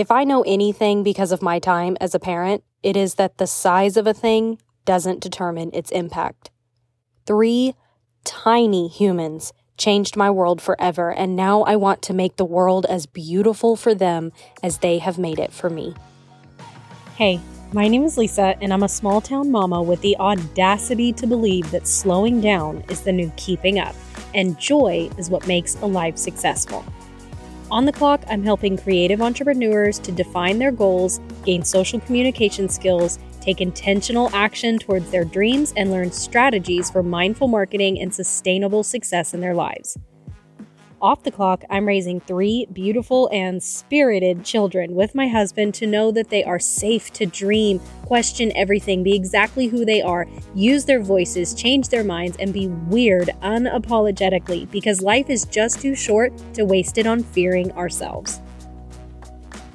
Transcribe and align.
If 0.00 0.10
I 0.10 0.24
know 0.24 0.42
anything 0.46 1.02
because 1.02 1.30
of 1.30 1.42
my 1.42 1.58
time 1.58 1.98
as 2.00 2.14
a 2.14 2.18
parent, 2.18 2.64
it 2.82 2.96
is 2.96 3.16
that 3.16 3.36
the 3.36 3.46
size 3.46 3.98
of 3.98 4.06
a 4.06 4.14
thing 4.14 4.56
doesn't 4.86 5.20
determine 5.20 5.70
its 5.74 5.90
impact. 5.90 6.50
Three 7.26 7.74
tiny 8.24 8.88
humans 8.88 9.52
changed 9.76 10.16
my 10.16 10.30
world 10.30 10.62
forever, 10.62 11.12
and 11.12 11.36
now 11.36 11.64
I 11.64 11.76
want 11.76 12.00
to 12.04 12.14
make 12.14 12.36
the 12.36 12.46
world 12.46 12.86
as 12.86 13.04
beautiful 13.04 13.76
for 13.76 13.94
them 13.94 14.32
as 14.62 14.78
they 14.78 15.00
have 15.00 15.18
made 15.18 15.38
it 15.38 15.52
for 15.52 15.68
me. 15.68 15.94
Hey, 17.16 17.38
my 17.74 17.86
name 17.86 18.04
is 18.04 18.16
Lisa, 18.16 18.56
and 18.62 18.72
I'm 18.72 18.84
a 18.84 18.88
small 18.88 19.20
town 19.20 19.50
mama 19.50 19.82
with 19.82 20.00
the 20.00 20.16
audacity 20.16 21.12
to 21.12 21.26
believe 21.26 21.70
that 21.72 21.86
slowing 21.86 22.40
down 22.40 22.84
is 22.88 23.02
the 23.02 23.12
new 23.12 23.30
keeping 23.36 23.78
up, 23.78 23.94
and 24.32 24.58
joy 24.58 25.10
is 25.18 25.28
what 25.28 25.46
makes 25.46 25.74
a 25.82 25.86
life 25.86 26.16
successful. 26.16 26.86
On 27.70 27.84
the 27.84 27.92
clock, 27.92 28.24
I'm 28.28 28.42
helping 28.42 28.76
creative 28.76 29.22
entrepreneurs 29.22 30.00
to 30.00 30.10
define 30.10 30.58
their 30.58 30.72
goals, 30.72 31.20
gain 31.44 31.62
social 31.62 32.00
communication 32.00 32.68
skills, 32.68 33.20
take 33.40 33.60
intentional 33.60 34.28
action 34.34 34.76
towards 34.76 35.08
their 35.12 35.24
dreams, 35.24 35.72
and 35.76 35.92
learn 35.92 36.10
strategies 36.10 36.90
for 36.90 37.04
mindful 37.04 37.46
marketing 37.46 38.00
and 38.00 38.12
sustainable 38.12 38.82
success 38.82 39.34
in 39.34 39.40
their 39.40 39.54
lives. 39.54 39.96
Off 41.02 41.22
the 41.22 41.30
clock, 41.30 41.64
I'm 41.70 41.88
raising 41.88 42.20
three 42.20 42.66
beautiful 42.74 43.30
and 43.32 43.62
spirited 43.62 44.44
children 44.44 44.94
with 44.94 45.14
my 45.14 45.28
husband 45.28 45.72
to 45.76 45.86
know 45.86 46.10
that 46.10 46.28
they 46.28 46.44
are 46.44 46.58
safe 46.58 47.10
to 47.14 47.24
dream, 47.24 47.80
question 48.04 48.52
everything, 48.54 49.02
be 49.02 49.14
exactly 49.14 49.66
who 49.66 49.86
they 49.86 50.02
are, 50.02 50.26
use 50.54 50.84
their 50.84 51.00
voices, 51.00 51.54
change 51.54 51.88
their 51.88 52.04
minds, 52.04 52.36
and 52.36 52.52
be 52.52 52.68
weird 52.68 53.30
unapologetically 53.40 54.70
because 54.70 55.00
life 55.00 55.30
is 55.30 55.46
just 55.46 55.80
too 55.80 55.94
short 55.94 56.34
to 56.52 56.66
waste 56.66 56.98
it 56.98 57.06
on 57.06 57.22
fearing 57.22 57.72
ourselves. 57.72 58.42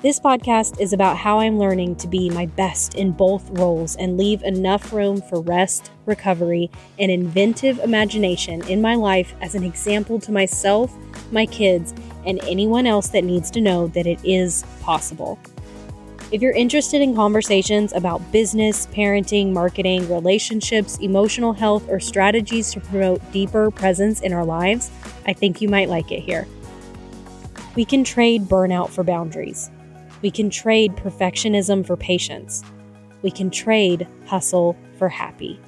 This 0.05 0.19
podcast 0.19 0.79
is 0.79 0.93
about 0.93 1.17
how 1.17 1.39
I'm 1.39 1.57
learning 1.57 1.95
to 1.95 2.07
be 2.07 2.29
my 2.29 2.45
best 2.45 2.93
in 2.93 3.11
both 3.11 3.49
roles 3.57 3.95
and 3.95 4.19
leave 4.19 4.43
enough 4.43 4.93
room 4.93 5.19
for 5.19 5.41
rest, 5.41 5.89
recovery, 6.05 6.69
and 6.99 7.09
inventive 7.09 7.79
imagination 7.79 8.63
in 8.67 8.83
my 8.83 8.93
life 8.93 9.33
as 9.41 9.55
an 9.55 9.63
example 9.63 10.19
to 10.19 10.31
myself, 10.31 10.95
my 11.31 11.47
kids, 11.47 11.95
and 12.23 12.39
anyone 12.43 12.85
else 12.85 13.07
that 13.07 13.23
needs 13.23 13.49
to 13.49 13.61
know 13.61 13.87
that 13.87 14.05
it 14.05 14.19
is 14.23 14.63
possible. 14.79 15.39
If 16.31 16.39
you're 16.39 16.53
interested 16.53 17.01
in 17.01 17.15
conversations 17.15 17.91
about 17.91 18.31
business, 18.31 18.85
parenting, 18.85 19.53
marketing, 19.53 20.07
relationships, 20.07 20.99
emotional 20.99 21.53
health, 21.53 21.89
or 21.89 21.99
strategies 21.99 22.71
to 22.73 22.79
promote 22.79 23.31
deeper 23.31 23.71
presence 23.71 24.21
in 24.21 24.33
our 24.33 24.45
lives, 24.45 24.91
I 25.25 25.33
think 25.33 25.61
you 25.61 25.67
might 25.67 25.89
like 25.89 26.11
it 26.11 26.19
here. 26.19 26.47
We 27.75 27.85
can 27.85 28.03
trade 28.03 28.43
burnout 28.43 28.91
for 28.91 29.03
boundaries. 29.03 29.71
We 30.25 30.31
can 30.31 30.49
trade 30.49 30.95
perfectionism 30.95 31.85
for 31.85 31.95
patience. 31.95 32.63
We 33.21 33.29
can 33.29 33.51
trade 33.51 34.07
hustle 34.25 34.75
for 34.97 35.07
happy. 35.07 35.59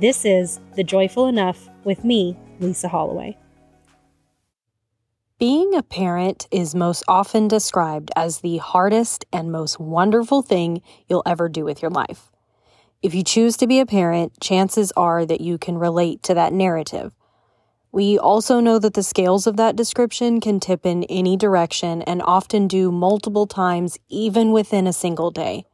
This 0.00 0.24
is 0.24 0.60
The 0.76 0.82
Joyful 0.82 1.26
Enough 1.26 1.68
with 1.84 2.02
me, 2.02 2.34
Lisa 2.58 2.88
Holloway. 2.88 3.36
Being 5.38 5.74
a 5.74 5.82
parent 5.82 6.48
is 6.50 6.74
most 6.74 7.04
often 7.06 7.48
described 7.48 8.10
as 8.16 8.38
the 8.38 8.56
hardest 8.56 9.26
and 9.30 9.52
most 9.52 9.78
wonderful 9.78 10.40
thing 10.40 10.80
you'll 11.06 11.22
ever 11.26 11.50
do 11.50 11.62
with 11.62 11.82
your 11.82 11.90
life. 11.90 12.32
If 13.02 13.14
you 13.14 13.22
choose 13.22 13.58
to 13.58 13.66
be 13.66 13.78
a 13.78 13.84
parent, 13.84 14.40
chances 14.40 14.90
are 14.96 15.26
that 15.26 15.42
you 15.42 15.58
can 15.58 15.76
relate 15.76 16.22
to 16.22 16.32
that 16.32 16.54
narrative. 16.54 17.12
We 17.92 18.18
also 18.18 18.60
know 18.60 18.78
that 18.78 18.94
the 18.94 19.02
scales 19.02 19.46
of 19.46 19.58
that 19.58 19.76
description 19.76 20.40
can 20.40 20.60
tip 20.60 20.86
in 20.86 21.04
any 21.04 21.36
direction 21.36 22.00
and 22.00 22.22
often 22.22 22.66
do 22.66 22.90
multiple 22.90 23.46
times, 23.46 23.98
even 24.08 24.50
within 24.50 24.86
a 24.86 24.94
single 24.94 25.30
day. 25.30 25.66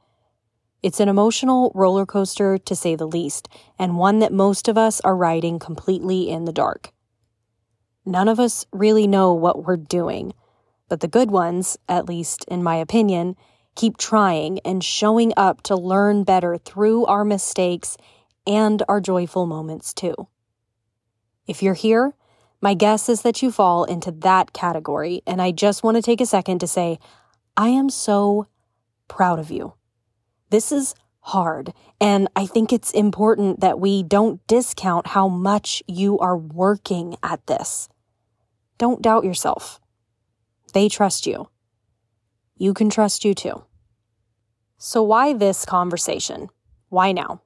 It's 0.82 0.98
an 0.98 1.08
emotional 1.08 1.70
roller 1.76 2.04
coaster, 2.04 2.58
to 2.58 2.74
say 2.74 2.96
the 2.96 3.06
least, 3.06 3.48
and 3.78 3.98
one 3.98 4.18
that 4.18 4.32
most 4.32 4.66
of 4.66 4.76
us 4.76 5.00
are 5.02 5.14
riding 5.14 5.60
completely 5.60 6.28
in 6.28 6.44
the 6.44 6.52
dark. 6.52 6.92
None 8.04 8.26
of 8.26 8.40
us 8.40 8.66
really 8.72 9.06
know 9.06 9.32
what 9.32 9.64
we're 9.64 9.76
doing, 9.76 10.32
but 10.88 10.98
the 10.98 11.06
good 11.06 11.30
ones, 11.30 11.76
at 11.88 12.08
least 12.08 12.44
in 12.48 12.64
my 12.64 12.76
opinion, 12.76 13.36
keep 13.76 13.96
trying 13.96 14.58
and 14.64 14.82
showing 14.82 15.32
up 15.36 15.62
to 15.62 15.76
learn 15.76 16.24
better 16.24 16.58
through 16.58 17.06
our 17.06 17.24
mistakes 17.24 17.96
and 18.44 18.82
our 18.88 19.00
joyful 19.00 19.46
moments 19.46 19.94
too. 19.94 20.26
If 21.48 21.62
you're 21.62 21.74
here, 21.74 22.14
my 22.60 22.74
guess 22.74 23.08
is 23.08 23.22
that 23.22 23.42
you 23.42 23.50
fall 23.50 23.84
into 23.84 24.10
that 24.10 24.52
category, 24.52 25.22
and 25.26 25.40
I 25.40 25.50
just 25.50 25.82
want 25.82 25.96
to 25.96 26.02
take 26.02 26.20
a 26.20 26.26
second 26.26 26.58
to 26.60 26.66
say, 26.66 26.98
I 27.56 27.68
am 27.68 27.88
so 27.88 28.46
proud 29.08 29.38
of 29.38 29.50
you. 29.50 29.72
This 30.50 30.70
is 30.70 30.94
hard, 31.20 31.72
and 32.00 32.28
I 32.36 32.46
think 32.46 32.72
it's 32.72 32.90
important 32.92 33.60
that 33.60 33.80
we 33.80 34.02
don't 34.02 34.46
discount 34.46 35.08
how 35.08 35.28
much 35.28 35.82
you 35.86 36.18
are 36.18 36.36
working 36.36 37.16
at 37.22 37.46
this. 37.46 37.88
Don't 38.76 39.02
doubt 39.02 39.24
yourself. 39.24 39.80
They 40.74 40.88
trust 40.88 41.26
you. 41.26 41.48
You 42.56 42.74
can 42.74 42.90
trust 42.90 43.24
you 43.24 43.34
too. 43.34 43.64
So, 44.76 45.02
why 45.02 45.32
this 45.32 45.64
conversation? 45.64 46.50
Why 46.88 47.12
now? 47.12 47.42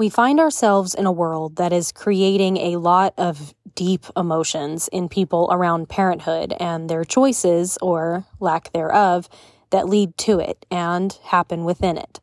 We 0.00 0.08
find 0.08 0.40
ourselves 0.40 0.94
in 0.94 1.04
a 1.04 1.12
world 1.12 1.56
that 1.56 1.74
is 1.74 1.92
creating 1.92 2.56
a 2.56 2.76
lot 2.76 3.12
of 3.18 3.52
deep 3.74 4.06
emotions 4.16 4.88
in 4.88 5.10
people 5.10 5.46
around 5.52 5.90
parenthood 5.90 6.54
and 6.58 6.88
their 6.88 7.04
choices, 7.04 7.76
or 7.82 8.24
lack 8.40 8.72
thereof, 8.72 9.28
that 9.68 9.90
lead 9.90 10.16
to 10.16 10.38
it 10.38 10.64
and 10.70 11.12
happen 11.24 11.64
within 11.64 11.98
it. 11.98 12.18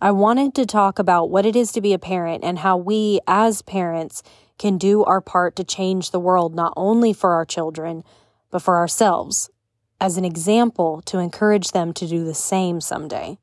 I 0.00 0.12
wanted 0.12 0.54
to 0.54 0.64
talk 0.64 1.00
about 1.00 1.28
what 1.28 1.44
it 1.44 1.56
is 1.56 1.72
to 1.72 1.80
be 1.80 1.92
a 1.92 1.98
parent 1.98 2.44
and 2.44 2.60
how 2.60 2.76
we, 2.76 3.18
as 3.26 3.62
parents, 3.62 4.22
can 4.56 4.78
do 4.78 5.02
our 5.02 5.20
part 5.20 5.56
to 5.56 5.64
change 5.64 6.12
the 6.12 6.20
world 6.20 6.54
not 6.54 6.72
only 6.76 7.12
for 7.12 7.32
our 7.32 7.44
children, 7.44 8.04
but 8.52 8.62
for 8.62 8.76
ourselves, 8.76 9.50
as 10.00 10.16
an 10.16 10.24
example 10.24 11.02
to 11.06 11.18
encourage 11.18 11.72
them 11.72 11.92
to 11.94 12.06
do 12.06 12.22
the 12.22 12.32
same 12.32 12.80
someday. 12.80 13.38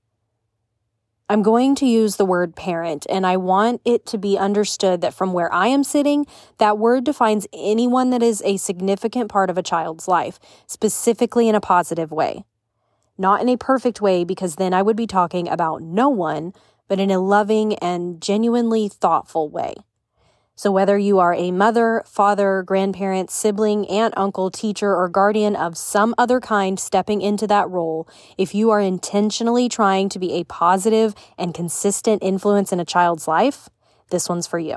I'm 1.31 1.43
going 1.43 1.75
to 1.75 1.85
use 1.85 2.15
the 2.15 2.25
word 2.25 2.55
parent, 2.55 3.05
and 3.07 3.23
I 3.23 3.37
want 3.37 3.81
it 3.85 4.07
to 4.07 4.17
be 4.17 4.35
understood 4.35 5.01
that 5.01 5.13
from 5.13 5.31
where 5.31 5.53
I 5.53 5.67
am 5.67 5.83
sitting, 5.83 6.25
that 6.57 6.79
word 6.79 7.03
defines 7.03 7.45
anyone 7.53 8.09
that 8.09 8.23
is 8.23 8.41
a 8.43 8.57
significant 8.57 9.29
part 9.29 9.51
of 9.51 9.57
a 9.57 9.61
child's 9.61 10.07
life, 10.07 10.39
specifically 10.65 11.47
in 11.47 11.53
a 11.53 11.61
positive 11.61 12.11
way. 12.11 12.45
Not 13.15 13.41
in 13.41 13.49
a 13.49 13.57
perfect 13.57 14.01
way, 14.01 14.23
because 14.23 14.55
then 14.55 14.73
I 14.73 14.81
would 14.81 14.97
be 14.97 15.05
talking 15.05 15.47
about 15.47 15.83
no 15.83 16.09
one, 16.09 16.51
but 16.87 16.99
in 16.99 17.11
a 17.11 17.19
loving 17.19 17.75
and 17.75 18.19
genuinely 18.19 18.89
thoughtful 18.89 19.49
way. 19.49 19.75
So, 20.59 20.73
whether 20.73 20.97
you 20.97 21.19
are 21.19 21.33
a 21.33 21.51
mother, 21.51 22.03
father, 22.05 22.63
grandparent, 22.63 23.31
sibling, 23.31 23.87
aunt, 23.87 24.13
uncle, 24.17 24.51
teacher, 24.51 24.93
or 24.93 25.07
guardian 25.07 25.55
of 25.55 25.77
some 25.77 26.13
other 26.17 26.41
kind 26.41 26.77
stepping 26.77 27.21
into 27.21 27.47
that 27.47 27.69
role, 27.69 28.09
if 28.37 28.53
you 28.53 28.69
are 28.69 28.81
intentionally 28.81 29.69
trying 29.69 30.09
to 30.09 30.19
be 30.19 30.33
a 30.33 30.43
positive 30.43 31.15
and 31.37 31.53
consistent 31.53 32.21
influence 32.21 32.73
in 32.73 32.81
a 32.81 32.83
child's 32.83 33.25
life, 33.25 33.69
this 34.09 34.27
one's 34.27 34.47
for 34.47 34.59
you. 34.59 34.75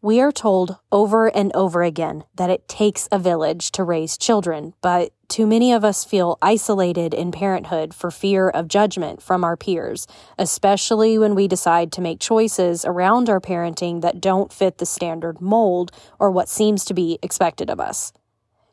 We 0.00 0.20
are 0.20 0.30
told 0.30 0.76
over 0.92 1.26
and 1.26 1.50
over 1.56 1.82
again 1.82 2.22
that 2.36 2.48
it 2.48 2.68
takes 2.68 3.08
a 3.10 3.18
village 3.18 3.72
to 3.72 3.82
raise 3.82 4.16
children, 4.16 4.74
but 4.80 5.10
too 5.28 5.46
many 5.46 5.72
of 5.72 5.84
us 5.84 6.04
feel 6.04 6.38
isolated 6.40 7.14
in 7.14 7.30
parenthood 7.30 7.94
for 7.94 8.10
fear 8.10 8.48
of 8.48 8.68
judgment 8.68 9.22
from 9.22 9.44
our 9.44 9.56
peers, 9.56 10.06
especially 10.38 11.18
when 11.18 11.34
we 11.34 11.46
decide 11.46 11.92
to 11.92 12.00
make 12.00 12.20
choices 12.20 12.84
around 12.84 13.28
our 13.28 13.40
parenting 13.40 14.00
that 14.00 14.20
don't 14.20 14.52
fit 14.52 14.78
the 14.78 14.86
standard 14.86 15.40
mold 15.40 15.92
or 16.18 16.30
what 16.30 16.48
seems 16.48 16.84
to 16.84 16.94
be 16.94 17.18
expected 17.22 17.70
of 17.70 17.78
us. 17.78 18.12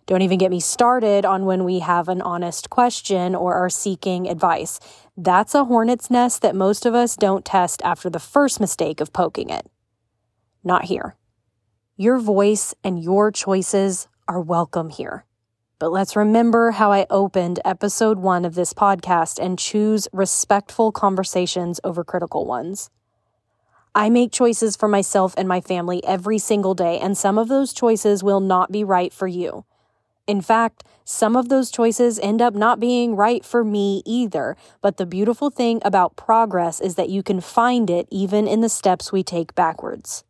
Don't 0.05 0.21
even 0.21 0.37
get 0.37 0.51
me 0.51 0.59
started 0.59 1.25
on 1.25 1.45
when 1.45 1.63
we 1.63 1.79
have 1.79 2.07
an 2.07 2.21
honest 2.21 2.69
question 2.69 3.35
or 3.35 3.55
are 3.55 3.69
seeking 3.69 4.27
advice. 4.27 4.79
That's 5.17 5.55
a 5.55 5.65
hornet's 5.65 6.09
nest 6.09 6.41
that 6.41 6.55
most 6.55 6.85
of 6.85 6.93
us 6.93 7.15
don't 7.15 7.43
test 7.43 7.81
after 7.83 8.09
the 8.09 8.19
first 8.19 8.59
mistake 8.59 9.01
of 9.01 9.13
poking 9.13 9.49
it 9.49 9.69
not 10.65 10.85
here. 10.85 11.15
Your 11.95 12.17
voice 12.17 12.73
and 12.83 13.01
your 13.01 13.31
choices 13.31 14.07
are 14.27 14.41
welcome 14.41 14.89
here. 14.89 15.23
But 15.77 15.91
let's 15.91 16.15
remember 16.15 16.71
how 16.71 16.93
I 16.93 17.05
opened 17.09 17.59
episode 17.65 18.17
one 18.17 18.45
of 18.45 18.55
this 18.55 18.73
podcast 18.73 19.43
and 19.43 19.59
choose 19.59 20.07
respectful 20.13 20.93
conversations 20.93 21.81
over 21.83 22.03
critical 22.05 22.45
ones. 22.45 22.89
I 23.93 24.09
make 24.09 24.31
choices 24.31 24.77
for 24.77 24.87
myself 24.87 25.33
and 25.37 25.49
my 25.49 25.59
family 25.59 26.01
every 26.05 26.37
single 26.37 26.75
day, 26.75 26.97
and 26.99 27.17
some 27.17 27.37
of 27.37 27.49
those 27.49 27.73
choices 27.73 28.23
will 28.23 28.39
not 28.39 28.71
be 28.71 28.85
right 28.85 29.11
for 29.11 29.27
you. 29.27 29.65
In 30.27 30.41
fact, 30.41 30.85
some 31.03 31.35
of 31.35 31.49
those 31.49 31.69
choices 31.69 32.19
end 32.19 32.41
up 32.41 32.55
not 32.55 32.79
being 32.79 33.15
right 33.15 33.43
for 33.43 33.63
me 33.63 34.01
either. 34.05 34.55
But 34.81 34.97
the 34.97 35.05
beautiful 35.05 35.49
thing 35.49 35.81
about 35.83 36.15
progress 36.15 36.79
is 36.79 36.95
that 36.95 37.09
you 37.09 37.21
can 37.21 37.41
find 37.41 37.89
it 37.89 38.07
even 38.09 38.47
in 38.47 38.61
the 38.61 38.69
steps 38.69 39.11
we 39.11 39.23
take 39.23 39.53
backwards. 39.55 40.23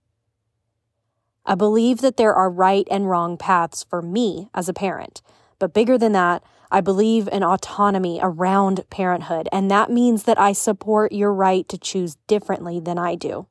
I 1.45 1.55
believe 1.55 2.01
that 2.01 2.17
there 2.17 2.33
are 2.33 2.49
right 2.49 2.87
and 2.89 3.07
wrong 3.07 3.37
paths 3.37 3.85
for 3.87 4.01
me 4.01 4.49
as 4.53 4.67
a 4.67 4.73
parent. 4.73 5.21
But 5.59 5.73
bigger 5.73 5.97
than 5.97 6.11
that, 6.13 6.43
I 6.71 6.81
believe 6.81 7.29
in 7.31 7.43
autonomy 7.43 8.19
around 8.21 8.89
parenthood, 8.89 9.47
and 9.51 9.71
that 9.71 9.89
means 9.89 10.23
that 10.23 10.39
I 10.39 10.51
support 10.51 11.11
your 11.11 11.33
right 11.33 11.67
to 11.69 11.77
choose 11.77 12.17
differently 12.27 12.79
than 12.79 12.97
I 12.97 13.15
do. 13.15 13.47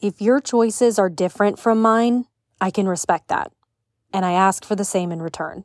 If 0.00 0.20
your 0.20 0.40
choices 0.40 0.98
are 0.98 1.08
different 1.08 1.58
from 1.58 1.80
mine, 1.80 2.26
I 2.60 2.70
can 2.70 2.88
respect 2.88 3.28
that, 3.28 3.52
and 4.12 4.24
I 4.24 4.32
ask 4.32 4.64
for 4.64 4.74
the 4.74 4.84
same 4.84 5.12
in 5.12 5.22
return. 5.22 5.64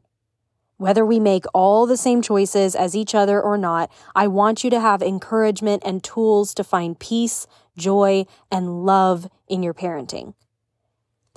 Whether 0.78 1.06
we 1.06 1.20
make 1.20 1.46
all 1.54 1.86
the 1.86 1.98
same 1.98 2.22
choices 2.22 2.74
as 2.74 2.96
each 2.96 3.14
other 3.14 3.42
or 3.42 3.58
not, 3.58 3.92
I 4.16 4.28
want 4.28 4.64
you 4.64 4.70
to 4.70 4.80
have 4.80 5.02
encouragement 5.02 5.84
and 5.86 6.02
tools 6.02 6.54
to 6.54 6.64
find 6.64 6.98
peace, 6.98 7.48
joy, 7.78 8.26
and 8.50 8.86
love 8.86 9.30
in 9.48 9.62
your 9.62 9.74
parenting. 9.74 10.36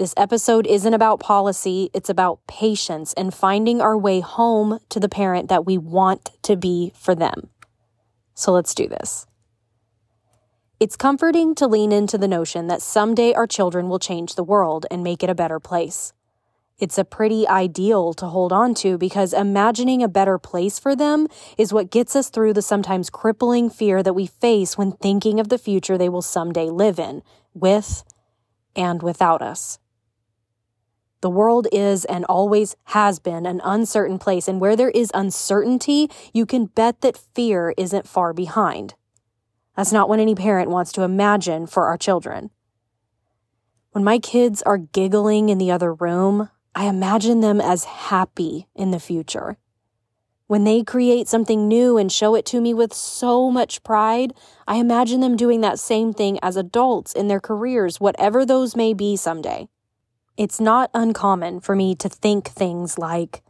This 0.02 0.14
episode 0.16 0.66
isn't 0.66 0.94
about 0.94 1.20
policy, 1.20 1.88
it's 1.94 2.10
about 2.10 2.44
patience 2.48 3.12
and 3.12 3.32
finding 3.32 3.80
our 3.80 3.96
way 3.96 4.18
home 4.18 4.80
to 4.88 4.98
the 4.98 5.08
parent 5.08 5.48
that 5.48 5.64
we 5.64 5.78
want 5.78 6.30
to 6.42 6.56
be 6.56 6.92
for 6.96 7.14
them. 7.14 7.50
So 8.34 8.50
let's 8.50 8.74
do 8.74 8.88
this. 8.88 9.28
It's 10.80 10.96
comforting 10.96 11.54
to 11.54 11.68
lean 11.68 11.92
into 11.92 12.18
the 12.18 12.26
notion 12.26 12.66
that 12.66 12.82
someday 12.82 13.32
our 13.34 13.46
children 13.46 13.88
will 13.88 14.00
change 14.00 14.34
the 14.34 14.42
world 14.42 14.86
and 14.90 15.04
make 15.04 15.22
it 15.22 15.30
a 15.30 15.36
better 15.36 15.60
place. 15.60 16.12
It's 16.80 16.98
a 16.98 17.04
pretty 17.04 17.46
ideal 17.46 18.12
to 18.14 18.26
hold 18.26 18.52
on 18.52 18.74
to 18.82 18.98
because 18.98 19.32
imagining 19.32 20.02
a 20.02 20.08
better 20.08 20.36
place 20.36 20.80
for 20.80 20.96
them 20.96 21.28
is 21.56 21.72
what 21.72 21.92
gets 21.92 22.16
us 22.16 22.28
through 22.28 22.54
the 22.54 22.60
sometimes 22.60 23.08
crippling 23.08 23.70
fear 23.70 24.02
that 24.02 24.14
we 24.14 24.26
face 24.26 24.76
when 24.76 24.90
thinking 24.90 25.38
of 25.38 25.48
the 25.48 25.58
future 25.58 25.96
they 25.96 26.08
will 26.08 26.22
someday 26.22 26.70
live 26.70 26.98
in, 26.98 27.22
with 27.54 28.02
and 28.74 29.00
without 29.00 29.40
us. 29.40 29.78
The 31.22 31.30
world 31.30 31.68
is 31.70 32.04
and 32.04 32.24
always 32.24 32.74
has 32.86 33.20
been 33.20 33.46
an 33.46 33.60
uncertain 33.62 34.18
place, 34.18 34.48
and 34.48 34.60
where 34.60 34.74
there 34.74 34.90
is 34.90 35.12
uncertainty, 35.14 36.10
you 36.34 36.44
can 36.44 36.66
bet 36.66 37.00
that 37.00 37.16
fear 37.16 37.72
isn't 37.76 38.08
far 38.08 38.32
behind. 38.32 38.94
That's 39.76 39.92
not 39.92 40.08
what 40.08 40.18
any 40.18 40.34
parent 40.34 40.68
wants 40.68 40.90
to 40.92 41.02
imagine 41.02 41.68
for 41.68 41.86
our 41.86 41.96
children. 41.96 42.50
When 43.92 44.02
my 44.02 44.18
kids 44.18 44.62
are 44.62 44.78
giggling 44.78 45.48
in 45.48 45.58
the 45.58 45.70
other 45.70 45.94
room, 45.94 46.50
I 46.74 46.86
imagine 46.86 47.40
them 47.40 47.60
as 47.60 47.84
happy 47.84 48.66
in 48.74 48.90
the 48.90 48.98
future. 48.98 49.58
When 50.48 50.64
they 50.64 50.82
create 50.82 51.28
something 51.28 51.68
new 51.68 51.98
and 51.98 52.10
show 52.10 52.34
it 52.34 52.44
to 52.46 52.60
me 52.60 52.74
with 52.74 52.92
so 52.92 53.48
much 53.48 53.84
pride, 53.84 54.34
I 54.66 54.76
imagine 54.76 55.20
them 55.20 55.36
doing 55.36 55.60
that 55.60 55.78
same 55.78 56.12
thing 56.12 56.40
as 56.42 56.56
adults 56.56 57.12
in 57.12 57.28
their 57.28 57.40
careers, 57.40 58.00
whatever 58.00 58.44
those 58.44 58.74
may 58.74 58.92
be 58.92 59.14
someday. 59.14 59.68
It's 60.36 60.60
not 60.60 60.90
uncommon 60.94 61.60
for 61.60 61.76
me 61.76 61.94
to 61.96 62.08
think 62.08 62.48
things 62.48 62.96
like, 62.96 63.42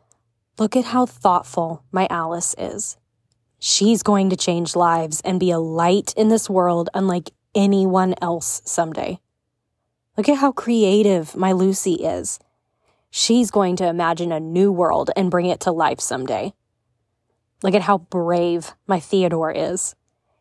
look 0.58 0.75
at 0.75 0.87
how 0.87 1.06
thoughtful 1.06 1.84
my 1.93 2.08
Alice 2.11 2.56
is. 2.58 2.96
She's 3.61 4.02
going 4.02 4.31
to 4.31 4.37
change 4.37 4.75
lives 4.75 5.20
and 5.25 5.38
be 5.38 5.52
a 5.52 5.61
light 5.61 6.12
in 6.17 6.29
this 6.29 6.50
world 6.50 6.90
unlike 6.93 7.31
anyone 7.55 8.17
else 8.20 8.62
someday. 8.64 9.20
Look 10.17 10.29
at 10.29 10.38
how 10.38 10.50
creative 10.50 11.37
my 11.37 11.52
Lucy 11.52 11.94
is. 11.94 12.40
She's 13.11 13.52
going 13.52 13.76
to 13.76 13.87
imagine 13.87 14.32
a 14.32 14.40
new 14.40 14.73
world 14.73 15.11
and 15.17 15.31
bring 15.31 15.46
it 15.46 15.61
to 15.61 15.70
life 15.70 16.00
someday. 16.00 16.52
Look 17.62 17.75
at 17.75 17.82
how 17.82 17.99
brave 17.99 18.73
my 18.88 18.99
Theodore 18.99 19.52
is. 19.52 19.94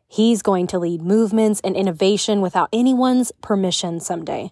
He's 0.08 0.42
going 0.42 0.66
to 0.68 0.78
lead 0.80 1.02
movements 1.02 1.60
and 1.62 1.76
innovation 1.76 2.40
without 2.40 2.68
anyone's 2.72 3.30
permission 3.40 4.00
someday. 4.00 4.50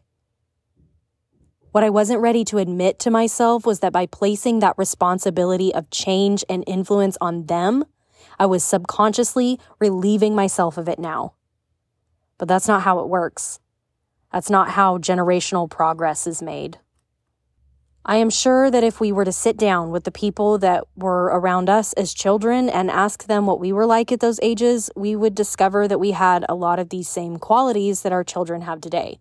What 1.73 1.85
I 1.85 1.91
wasn't 1.91 2.21
ready 2.21 2.45
to 2.47 2.59
admit 2.59 2.99
to 3.01 3.13
myself 3.13 3.65
was 3.65 3.79
that 3.79 3.93
by 3.93 4.07
placing 4.07 4.59
that 4.59 4.77
responsibility 4.77 5.73
of 5.73 5.89
change 5.91 6.45
and 6.49 6.65
influence 6.67 7.17
on 7.21 7.47
them, 7.47 7.85
I 8.41 8.47
was 8.47 8.65
subconsciously 8.65 9.61
relieving 9.79 10.35
myself 10.35 10.77
of 10.77 10.89
it 10.89 10.99
now. 10.99 11.35
But 12.39 12.49
that's 12.49 12.67
not 12.67 12.83
how 12.83 12.99
it 12.99 13.09
works. 13.09 13.61
That's 14.33 14.51
not 14.51 14.71
how 14.71 14.99
generational 14.99 15.71
progress 15.71 16.27
is 16.27 16.43
made. 16.43 16.79
I 18.05 18.17
am 18.17 18.31
sure 18.31 18.69
that 18.71 18.83
if 18.83 18.99
we 18.99 19.13
were 19.13 19.25
to 19.25 19.31
sit 19.31 19.57
down 19.57 19.93
with 19.93 20.03
the 20.03 20.11
people 20.11 20.59
that 20.59 20.85
were 20.97 21.27
around 21.27 21.69
us 21.69 21.93
as 21.93 22.15
children 22.15 22.69
and 22.69 22.91
ask 22.91 23.27
them 23.27 23.47
what 23.47 23.61
we 23.61 23.73
were 23.73 23.87
like 23.87 24.11
at 24.11 24.19
those 24.19 24.41
ages, 24.43 24.91
we 24.97 25.15
would 25.15 25.37
discover 25.37 25.87
that 25.87 26.01
we 26.01 26.13
had 26.13 26.45
a 26.49 26.55
lot 26.57 26.81
of 26.81 26.89
these 26.89 27.09
same 27.09 27.37
qualities 27.37 28.03
that 28.03 28.13
our 28.13 28.25
children 28.25 28.63
have 28.63 28.81
today. 28.81 29.21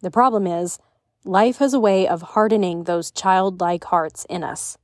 The 0.00 0.10
problem 0.10 0.46
is, 0.46 0.78
Life 1.24 1.58
has 1.58 1.74
a 1.74 1.80
way 1.80 2.06
of 2.06 2.22
hardening 2.22 2.84
those 2.84 3.10
childlike 3.10 3.82
hearts 3.84 4.24
in 4.30 4.44
us. 4.44 4.78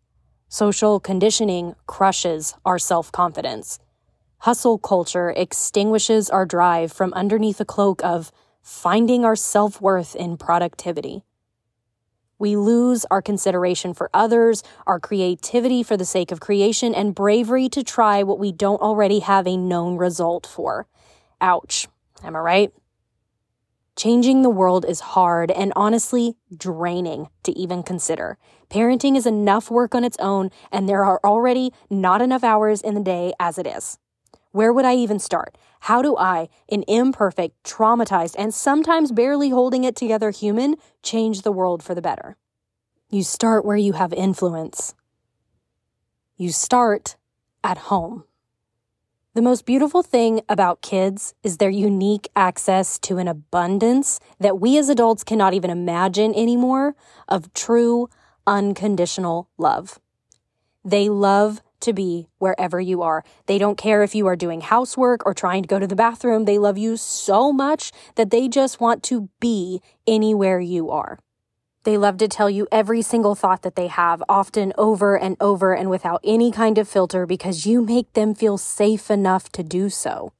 Social 0.48 0.98
conditioning 0.98 1.76
crushes 1.86 2.56
our 2.64 2.76
self 2.76 3.12
confidence. 3.12 3.78
Hustle 4.38 4.78
culture 4.78 5.30
extinguishes 5.30 6.28
our 6.28 6.44
drive 6.44 6.90
from 6.92 7.12
underneath 7.14 7.60
a 7.60 7.64
cloak 7.64 8.02
of 8.04 8.32
finding 8.62 9.24
our 9.24 9.36
self 9.36 9.80
worth 9.80 10.16
in 10.16 10.36
productivity. 10.36 11.22
We 12.36 12.56
lose 12.56 13.06
our 13.12 13.22
consideration 13.22 13.94
for 13.94 14.10
others, 14.12 14.64
our 14.88 14.98
creativity 14.98 15.84
for 15.84 15.96
the 15.96 16.04
sake 16.04 16.32
of 16.32 16.40
creation, 16.40 16.96
and 16.96 17.14
bravery 17.14 17.68
to 17.68 17.84
try 17.84 18.24
what 18.24 18.40
we 18.40 18.50
don't 18.50 18.82
already 18.82 19.20
have 19.20 19.46
a 19.46 19.56
known 19.56 19.96
result 19.98 20.48
for. 20.48 20.88
Ouch. 21.40 21.86
Am 22.24 22.34
I 22.34 22.40
right? 22.40 22.72
Changing 23.96 24.42
the 24.42 24.50
world 24.50 24.84
is 24.84 25.00
hard 25.00 25.52
and 25.52 25.72
honestly 25.76 26.36
draining 26.54 27.28
to 27.44 27.52
even 27.56 27.84
consider. 27.84 28.38
Parenting 28.68 29.16
is 29.16 29.24
enough 29.24 29.70
work 29.70 29.94
on 29.94 30.02
its 30.02 30.16
own, 30.18 30.50
and 30.72 30.88
there 30.88 31.04
are 31.04 31.20
already 31.22 31.72
not 31.88 32.20
enough 32.20 32.42
hours 32.42 32.80
in 32.80 32.94
the 32.94 33.00
day 33.00 33.32
as 33.38 33.56
it 33.56 33.68
is. 33.68 33.98
Where 34.50 34.72
would 34.72 34.84
I 34.84 34.94
even 34.94 35.20
start? 35.20 35.56
How 35.80 36.02
do 36.02 36.16
I, 36.16 36.48
an 36.70 36.82
imperfect, 36.88 37.62
traumatized, 37.64 38.34
and 38.36 38.52
sometimes 38.52 39.12
barely 39.12 39.50
holding 39.50 39.84
it 39.84 39.94
together 39.94 40.30
human, 40.30 40.74
change 41.02 41.42
the 41.42 41.52
world 41.52 41.82
for 41.82 41.94
the 41.94 42.02
better? 42.02 42.36
You 43.10 43.22
start 43.22 43.64
where 43.64 43.76
you 43.76 43.92
have 43.92 44.12
influence. 44.12 44.94
You 46.36 46.50
start 46.50 47.16
at 47.62 47.78
home. 47.78 48.24
The 49.34 49.42
most 49.42 49.66
beautiful 49.66 50.04
thing 50.04 50.42
about 50.48 50.80
kids 50.80 51.34
is 51.42 51.56
their 51.56 51.68
unique 51.68 52.28
access 52.36 53.00
to 53.00 53.18
an 53.18 53.26
abundance 53.26 54.20
that 54.38 54.60
we 54.60 54.78
as 54.78 54.88
adults 54.88 55.24
cannot 55.24 55.54
even 55.54 55.70
imagine 55.70 56.32
anymore 56.36 56.94
of 57.28 57.52
true, 57.52 58.08
unconditional 58.46 59.48
love. 59.58 59.98
They 60.84 61.08
love 61.08 61.62
to 61.80 61.92
be 61.92 62.28
wherever 62.38 62.80
you 62.80 63.02
are. 63.02 63.24
They 63.46 63.58
don't 63.58 63.76
care 63.76 64.04
if 64.04 64.14
you 64.14 64.28
are 64.28 64.36
doing 64.36 64.60
housework 64.60 65.26
or 65.26 65.34
trying 65.34 65.64
to 65.64 65.68
go 65.68 65.80
to 65.80 65.88
the 65.88 65.96
bathroom. 65.96 66.44
They 66.44 66.56
love 66.56 66.78
you 66.78 66.96
so 66.96 67.52
much 67.52 67.90
that 68.14 68.30
they 68.30 68.46
just 68.46 68.80
want 68.80 69.02
to 69.04 69.30
be 69.40 69.82
anywhere 70.06 70.60
you 70.60 70.90
are. 70.90 71.18
They 71.84 71.98
love 71.98 72.16
to 72.18 72.28
tell 72.28 72.48
you 72.48 72.66
every 72.72 73.02
single 73.02 73.34
thought 73.34 73.60
that 73.60 73.76
they 73.76 73.88
have, 73.88 74.22
often 74.26 74.72
over 74.78 75.18
and 75.18 75.36
over 75.38 75.74
and 75.74 75.90
without 75.90 76.20
any 76.24 76.50
kind 76.50 76.78
of 76.78 76.88
filter 76.88 77.26
because 77.26 77.66
you 77.66 77.82
make 77.82 78.14
them 78.14 78.34
feel 78.34 78.56
safe 78.56 79.10
enough 79.10 79.50
to 79.52 79.62
do 79.62 79.90
so. 79.90 80.32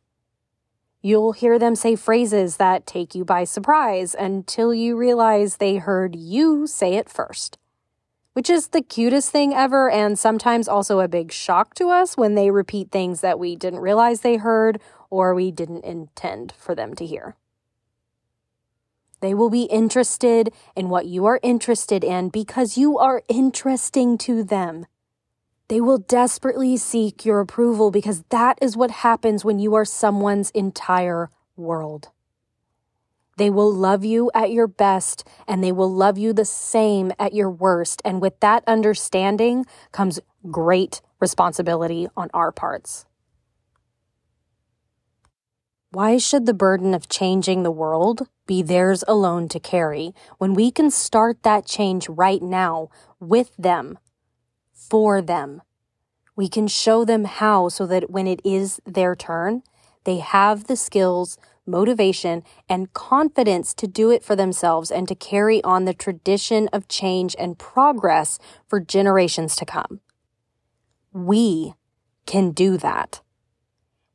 You'll 1.02 1.32
hear 1.32 1.58
them 1.58 1.76
say 1.76 1.96
phrases 1.96 2.56
that 2.56 2.86
take 2.86 3.14
you 3.14 3.26
by 3.26 3.44
surprise 3.44 4.16
until 4.18 4.72
you 4.72 4.96
realize 4.96 5.56
they 5.56 5.76
heard 5.76 6.16
you 6.16 6.66
say 6.66 6.94
it 6.94 7.10
first. 7.10 7.58
Which 8.32 8.48
is 8.48 8.68
the 8.68 8.80
cutest 8.80 9.30
thing 9.30 9.52
ever, 9.52 9.90
and 9.90 10.18
sometimes 10.18 10.66
also 10.66 11.00
a 11.00 11.08
big 11.08 11.30
shock 11.30 11.74
to 11.74 11.90
us 11.90 12.16
when 12.16 12.36
they 12.36 12.50
repeat 12.50 12.90
things 12.90 13.20
that 13.20 13.38
we 13.38 13.54
didn't 13.54 13.80
realize 13.80 14.22
they 14.22 14.38
heard 14.38 14.80
or 15.10 15.34
we 15.34 15.50
didn't 15.50 15.84
intend 15.84 16.52
for 16.56 16.74
them 16.74 16.94
to 16.94 17.04
hear. 17.04 17.36
They 19.24 19.32
will 19.32 19.48
be 19.48 19.62
interested 19.62 20.52
in 20.76 20.90
what 20.90 21.06
you 21.06 21.24
are 21.24 21.40
interested 21.42 22.04
in 22.04 22.28
because 22.28 22.76
you 22.76 22.98
are 22.98 23.22
interesting 23.26 24.18
to 24.18 24.44
them. 24.44 24.84
They 25.68 25.80
will 25.80 25.96
desperately 25.96 26.76
seek 26.76 27.24
your 27.24 27.40
approval 27.40 27.90
because 27.90 28.22
that 28.28 28.58
is 28.60 28.76
what 28.76 28.90
happens 28.90 29.42
when 29.42 29.58
you 29.58 29.74
are 29.76 29.86
someone's 29.86 30.50
entire 30.50 31.30
world. 31.56 32.10
They 33.38 33.48
will 33.48 33.72
love 33.72 34.04
you 34.04 34.30
at 34.34 34.52
your 34.52 34.66
best 34.66 35.26
and 35.48 35.64
they 35.64 35.72
will 35.72 35.90
love 35.90 36.18
you 36.18 36.34
the 36.34 36.44
same 36.44 37.10
at 37.18 37.32
your 37.32 37.48
worst. 37.48 38.02
And 38.04 38.20
with 38.20 38.38
that 38.40 38.62
understanding 38.66 39.64
comes 39.90 40.20
great 40.50 41.00
responsibility 41.18 42.08
on 42.14 42.28
our 42.34 42.52
parts. 42.52 43.06
Why 45.94 46.18
should 46.18 46.44
the 46.44 46.54
burden 46.54 46.92
of 46.92 47.08
changing 47.08 47.62
the 47.62 47.70
world 47.70 48.26
be 48.48 48.62
theirs 48.62 49.04
alone 49.06 49.48
to 49.50 49.60
carry 49.60 50.12
when 50.38 50.52
we 50.52 50.72
can 50.72 50.90
start 50.90 51.44
that 51.44 51.66
change 51.66 52.08
right 52.08 52.42
now 52.42 52.88
with 53.20 53.52
them, 53.56 54.00
for 54.72 55.22
them? 55.22 55.62
We 56.34 56.48
can 56.48 56.66
show 56.66 57.04
them 57.04 57.26
how 57.26 57.68
so 57.68 57.86
that 57.86 58.10
when 58.10 58.26
it 58.26 58.40
is 58.44 58.80
their 58.84 59.14
turn, 59.14 59.62
they 60.02 60.18
have 60.18 60.64
the 60.64 60.74
skills, 60.74 61.38
motivation, 61.64 62.42
and 62.68 62.92
confidence 62.92 63.72
to 63.74 63.86
do 63.86 64.10
it 64.10 64.24
for 64.24 64.34
themselves 64.34 64.90
and 64.90 65.06
to 65.06 65.14
carry 65.14 65.62
on 65.62 65.84
the 65.84 65.94
tradition 65.94 66.68
of 66.72 66.88
change 66.88 67.36
and 67.38 67.56
progress 67.56 68.40
for 68.66 68.80
generations 68.80 69.54
to 69.54 69.64
come. 69.64 70.00
We 71.12 71.74
can 72.26 72.50
do 72.50 72.78
that. 72.78 73.20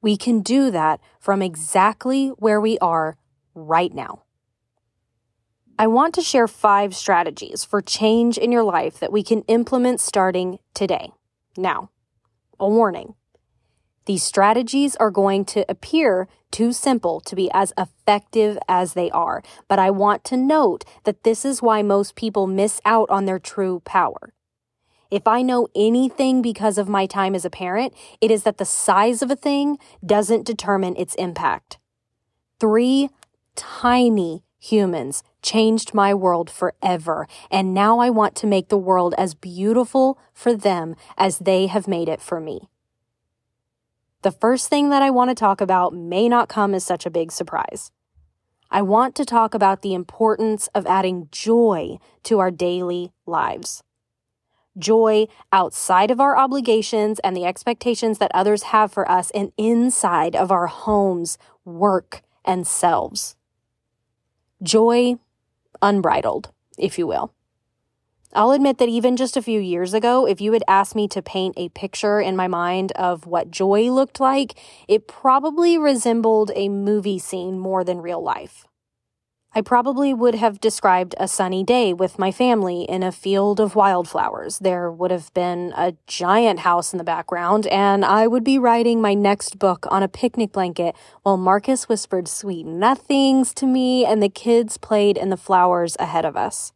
We 0.01 0.17
can 0.17 0.41
do 0.41 0.71
that 0.71 0.99
from 1.19 1.41
exactly 1.41 2.29
where 2.29 2.61
we 2.61 2.77
are 2.79 3.17
right 3.53 3.93
now. 3.93 4.23
I 5.77 5.87
want 5.87 6.13
to 6.15 6.21
share 6.21 6.47
five 6.47 6.95
strategies 6.95 7.63
for 7.63 7.81
change 7.81 8.37
in 8.37 8.51
your 8.51 8.63
life 8.63 8.99
that 8.99 9.11
we 9.11 9.23
can 9.23 9.43
implement 9.43 10.01
starting 10.01 10.59
today. 10.73 11.11
Now, 11.57 11.89
a 12.59 12.67
warning. 12.67 13.15
These 14.05 14.23
strategies 14.23 14.95
are 14.95 15.11
going 15.11 15.45
to 15.45 15.65
appear 15.69 16.27
too 16.51 16.73
simple 16.73 17.19
to 17.21 17.35
be 17.35 17.49
as 17.53 17.71
effective 17.77 18.57
as 18.67 18.93
they 18.93 19.11
are, 19.11 19.43
but 19.67 19.79
I 19.79 19.91
want 19.91 20.23
to 20.25 20.37
note 20.37 20.83
that 21.03 21.23
this 21.23 21.45
is 21.45 21.61
why 21.61 21.81
most 21.81 22.15
people 22.15 22.47
miss 22.47 22.81
out 22.85 23.09
on 23.09 23.25
their 23.25 23.39
true 23.39 23.81
power. 23.85 24.33
If 25.11 25.27
I 25.27 25.41
know 25.41 25.67
anything 25.75 26.41
because 26.41 26.77
of 26.77 26.87
my 26.87 27.07
time 27.07 27.33
as 27.33 27.43
a 27.43 27.49
parent, 27.49 27.93
it 28.21 28.29
is 28.29 28.43
that 28.43 28.57
the 28.57 28.65
size 28.65 29.21
of 29.23 29.31
a 29.31 29.35
thing 29.35 29.79
doesn't 30.05 30.45
determine 30.45 30.95
its 30.97 31.15
impact. 31.15 31.79
Three 32.59 33.09
tiny 33.55 34.43
humans 34.59 35.23
changed 35.41 35.95
my 35.95 36.13
world 36.13 36.49
forever, 36.49 37.27
and 37.49 37.73
now 37.73 37.99
I 37.99 38.11
want 38.11 38.35
to 38.35 38.47
make 38.47 38.69
the 38.69 38.77
world 38.77 39.15
as 39.17 39.33
beautiful 39.33 40.19
for 40.31 40.53
them 40.53 40.95
as 41.17 41.39
they 41.39 41.65
have 41.67 41.87
made 41.87 42.09
it 42.09 42.21
for 42.21 42.39
me. 42.39 42.69
The 44.21 44.31
first 44.31 44.67
thing 44.67 44.89
that 44.89 45.01
I 45.01 45.09
want 45.09 45.31
to 45.31 45.35
talk 45.35 45.59
about 45.59 45.93
may 45.93 46.29
not 46.29 46.49
come 46.49 46.75
as 46.75 46.83
such 46.83 47.05
a 47.05 47.11
big 47.11 47.31
surprise. 47.31 47.91
I 48.69 48.83
want 48.83 49.15
to 49.15 49.25
talk 49.25 49.55
about 49.55 49.81
the 49.81 49.95
importance 49.95 50.67
of 50.75 50.85
adding 50.85 51.29
joy 51.31 51.97
to 52.23 52.37
our 52.37 52.51
daily 52.51 53.11
lives 53.25 53.81
joy 54.79 55.27
outside 55.51 56.11
of 56.11 56.19
our 56.19 56.37
obligations 56.37 57.19
and 57.19 57.35
the 57.35 57.45
expectations 57.45 58.17
that 58.17 58.31
others 58.33 58.63
have 58.63 58.91
for 58.91 59.09
us 59.09 59.31
and 59.31 59.51
inside 59.57 60.35
of 60.35 60.51
our 60.51 60.67
homes, 60.67 61.37
work, 61.65 62.21
and 62.45 62.65
selves. 62.65 63.35
Joy 64.63 65.15
unbridled, 65.81 66.51
if 66.77 66.97
you 66.97 67.05
will. 67.07 67.33
I'll 68.33 68.51
admit 68.51 68.77
that 68.77 68.89
even 68.89 69.17
just 69.17 69.35
a 69.35 69.41
few 69.41 69.59
years 69.59 69.93
ago, 69.95 70.27
if 70.27 70.39
you 70.39 70.53
had 70.53 70.63
asked 70.67 70.95
me 70.95 71.07
to 71.07 71.21
paint 71.21 71.55
a 71.57 71.69
picture 71.69 72.21
in 72.21 72.35
my 72.35 72.47
mind 72.47 72.91
of 72.91 73.25
what 73.25 73.49
joy 73.49 73.91
looked 73.91 74.19
like, 74.19 74.53
it 74.87 75.07
probably 75.07 75.79
resembled 75.79 76.51
a 76.55 76.69
movie 76.69 77.17
scene 77.17 77.57
more 77.57 77.83
than 77.83 78.01
real 78.01 78.21
life. 78.21 78.67
I 79.51 79.61
probably 79.61 80.13
would 80.13 80.35
have 80.35 80.61
described 80.61 81.15
a 81.17 81.27
sunny 81.27 81.63
day 81.63 81.91
with 81.91 82.19
my 82.19 82.31
family 82.31 82.83
in 82.83 83.01
a 83.01 83.11
field 83.11 83.59
of 83.59 83.75
wildflowers. 83.75 84.59
There 84.59 84.91
would 84.91 85.09
have 85.09 85.33
been 85.33 85.73
a 85.75 85.95
giant 86.05 86.59
house 86.59 86.93
in 86.93 86.99
the 86.99 87.03
background, 87.03 87.65
and 87.67 88.05
I 88.05 88.27
would 88.27 88.43
be 88.43 88.59
writing 88.59 89.01
my 89.01 89.15
next 89.15 89.57
book 89.57 89.87
on 89.89 90.03
a 90.03 90.07
picnic 90.07 90.51
blanket 90.51 90.95
while 91.23 91.35
Marcus 91.35 91.89
whispered 91.89 92.27
sweet 92.27 92.67
nothings 92.67 93.55
to 93.55 93.65
me 93.65 94.05
and 94.05 94.21
the 94.21 94.29
kids 94.29 94.77
played 94.77 95.17
in 95.17 95.31
the 95.31 95.37
flowers 95.37 95.97
ahead 95.99 96.25
of 96.25 96.37
us. 96.37 96.71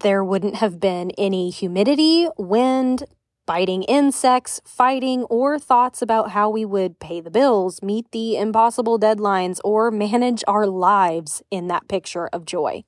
There 0.00 0.24
wouldn't 0.24 0.56
have 0.56 0.80
been 0.80 1.12
any 1.12 1.50
humidity, 1.50 2.26
wind, 2.36 3.04
biting 3.46 3.82
insects, 3.84 4.60
fighting, 4.64 5.24
or 5.24 5.58
thoughts 5.58 6.02
about 6.02 6.30
how 6.30 6.48
we 6.48 6.64
would 6.64 6.98
pay 6.98 7.20
the 7.20 7.30
bills, 7.30 7.82
meet 7.82 8.10
the 8.12 8.36
impossible 8.36 8.98
deadlines, 8.98 9.58
or 9.64 9.90
manage 9.90 10.44
our 10.46 10.66
lives 10.66 11.42
in 11.50 11.68
that 11.68 11.88
picture 11.88 12.28
of 12.32 12.44
joy. 12.44 12.84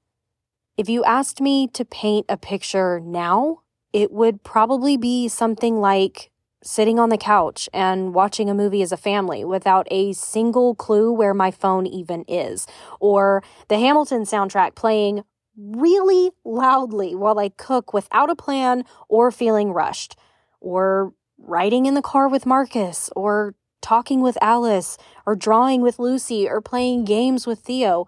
If 0.76 0.88
you 0.88 1.04
asked 1.04 1.40
me 1.40 1.68
to 1.68 1.84
paint 1.84 2.26
a 2.28 2.36
picture 2.36 3.00
now, 3.00 3.60
it 3.92 4.10
would 4.10 4.42
probably 4.42 4.96
be 4.96 5.28
something 5.28 5.80
like 5.80 6.30
sitting 6.64 6.98
on 6.98 7.10
the 7.10 7.18
couch 7.18 7.68
and 7.72 8.14
watching 8.14 8.48
a 8.48 8.54
movie 8.54 8.82
as 8.82 8.90
a 8.90 8.96
family 8.96 9.44
without 9.44 9.86
a 9.90 10.12
single 10.14 10.74
clue 10.74 11.12
where 11.12 11.34
my 11.34 11.50
phone 11.50 11.86
even 11.86 12.24
is, 12.26 12.66
or 13.00 13.42
the 13.68 13.78
Hamilton 13.78 14.22
soundtrack 14.22 14.74
playing 14.74 15.22
really 15.56 16.32
loudly 16.44 17.14
while 17.14 17.38
I 17.38 17.50
cook 17.50 17.92
without 17.92 18.30
a 18.30 18.34
plan 18.34 18.84
or 19.08 19.30
feeling 19.30 19.72
rushed 19.72 20.16
or 20.64 21.12
riding 21.38 21.84
in 21.84 21.94
the 21.94 22.02
car 22.02 22.26
with 22.26 22.46
Marcus, 22.46 23.10
or 23.14 23.54
talking 23.82 24.22
with 24.22 24.38
Alice, 24.40 24.96
or 25.26 25.36
drawing 25.36 25.82
with 25.82 25.98
Lucy, 25.98 26.48
or 26.48 26.62
playing 26.62 27.04
games 27.04 27.46
with 27.46 27.58
Theo, 27.58 28.06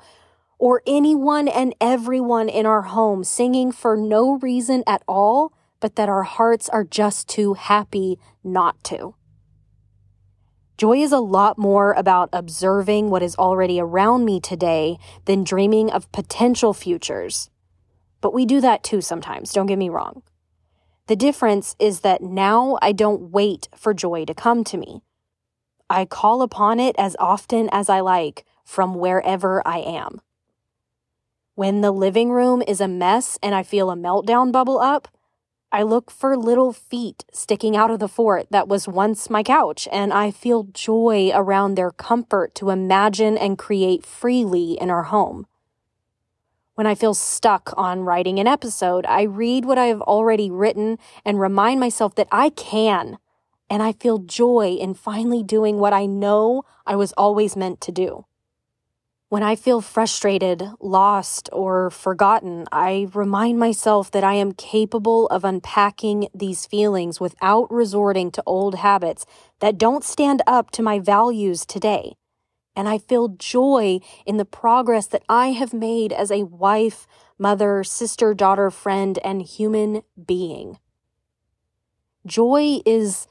or 0.59 0.83
anyone 0.87 1.49
and 1.49 1.75
everyone 1.83 2.49
in 2.49 2.65
our 2.65 2.83
home 2.83 3.23
singing 3.25 3.71
for 3.71 3.95
no 3.95 4.39
reason 4.39 4.83
at 4.87 5.03
all, 5.07 5.53
but 5.81 5.97
that 5.97 6.09
our 6.09 6.23
hearts 6.23 6.71
are 6.71 6.83
just 6.83 7.29
too 7.29 7.53
happy 7.53 8.19
not 8.43 8.83
to. 8.85 9.15
Joy 10.79 10.99
is 10.99 11.13
a 11.13 11.19
lot 11.19 11.59
more 11.59 11.93
about 11.93 12.31
observing 12.33 13.11
what 13.11 13.23
is 13.23 13.37
already 13.37 13.79
around 13.79 14.25
me 14.25 14.41
today 14.41 14.97
than 15.27 15.45
dreaming 15.45 15.91
of 15.91 16.11
potential 16.11 16.73
futures. 16.73 17.51
But 18.23 18.33
we 18.33 18.47
do 18.47 18.63
that 18.63 18.83
too 18.83 19.03
sometimes, 19.03 19.53
don't 19.53 19.67
get 19.67 19.79
me 19.79 19.91
wrong. 19.91 20.23
The 21.07 21.17
difference 21.17 21.77
is 21.79 22.01
that 22.01 22.21
now 22.21 22.79
I 22.83 22.91
don't 22.91 23.31
wait 23.31 23.69
for 23.77 23.95
joy 23.95 24.25
to 24.25 24.35
come 24.35 24.65
to 24.65 24.77
me. 24.77 25.03
I 25.89 26.05
call 26.05 26.43
upon 26.43 26.81
it 26.81 26.97
as 26.99 27.15
often 27.21 27.69
as 27.71 27.89
I 27.89 28.01
like 28.01 28.45
from 28.65 28.95
wherever 28.95 29.63
I 29.67 29.79
am. 29.79 30.21
When 31.55 31.81
the 31.81 31.93
living 31.93 32.31
room 32.31 32.61
is 32.67 32.81
a 32.81 32.89
mess 32.89 33.39
and 33.41 33.55
I 33.55 33.63
feel 33.63 33.91
a 33.91 33.97
meltdown 33.97 34.51
bubble 34.51 34.81
up, 34.81 35.07
I 35.71 35.83
look 35.83 36.11
for 36.11 36.37
little 36.37 36.73
feet 36.73 37.25
sticking 37.33 37.77
out 37.77 37.91
of 37.91 38.01
the 38.01 38.09
fort 38.09 38.49
that 38.51 38.67
was 38.67 38.89
once 38.89 39.31
my 39.31 39.43
couch, 39.43 39.87
and 39.93 40.13
I 40.13 40.31
feel 40.31 40.65
joy 40.73 41.31
around 41.33 41.75
their 41.75 41.91
comfort 41.91 42.55
to 42.57 42.71
imagine 42.71 43.39
and 43.39 43.59
create 43.59 44.05
freely 44.05 44.73
in 44.73 44.91
our 44.91 45.05
home. 45.05 45.47
When 46.77 46.87
I 46.87 46.95
feel 46.95 47.15
stuck 47.15 47.73
on 47.79 48.03
writing 48.03 48.39
an 48.39 48.47
episode, 48.47 49.07
I 49.07 49.23
read 49.23 49.65
what 49.65 49.79
I 49.79 49.87
have 49.87 50.03
already 50.03 50.51
written 50.51 50.99
and 51.25 51.41
remind 51.41 51.81
myself 51.81 52.15
that 52.17 52.29
I 52.31 52.51
can. 52.51 53.17
And 53.71 53.83
I 53.83 53.93
feel 53.93 54.19
joy 54.19 54.77
in 54.79 54.93
finally 54.93 55.43
doing 55.43 55.79
what 55.79 55.95
I 55.95 56.05
know 56.05 56.65
I 56.85 56.95
was 56.95 57.15
always 57.17 57.57
meant 57.57 57.81
to 57.81 57.93
do. 57.93 58.27
When 59.31 59.43
I 59.43 59.57
feel 59.57 59.81
frustrated, 59.81 60.69
lost, 60.79 61.49
or 61.51 61.91
forgotten, 61.91 62.67
I 62.71 63.09
remind 63.15 63.59
myself 63.59 64.11
that 64.11 64.23
I 64.23 64.35
am 64.35 64.53
capable 64.53 65.29
of 65.29 65.47
unpacking 65.47 66.29
these 66.35 66.67
feelings 66.67 67.19
without 67.19 67.73
resorting 67.73 68.31
to 68.33 68.43
old 68.45 68.75
habits 68.75 69.25
that 69.61 69.79
don't 69.79 70.05
stand 70.05 70.43
up 70.47 70.71
to 70.73 70.83
my 70.83 70.99
values 70.99 71.65
today 71.65 72.17
and 72.77 72.89
I 72.89 72.99
feel 72.99 73.29
joy 73.29 74.01
in 74.27 74.37
the 74.37 74.45
progress 74.45 75.07
that 75.09 75.25
I 75.29 75.49
have 75.53 75.73
made 75.73 76.13
as 76.13 76.31
a 76.31 76.45
wife, 76.45 77.07
mother, 77.39 77.83
sister, 77.83 78.35
daughter, 78.35 78.71
friend, 78.71 79.19
and 79.25 79.41
human 79.41 80.03
being. 80.27 80.79
Joy 82.27 82.81
is 82.85 83.27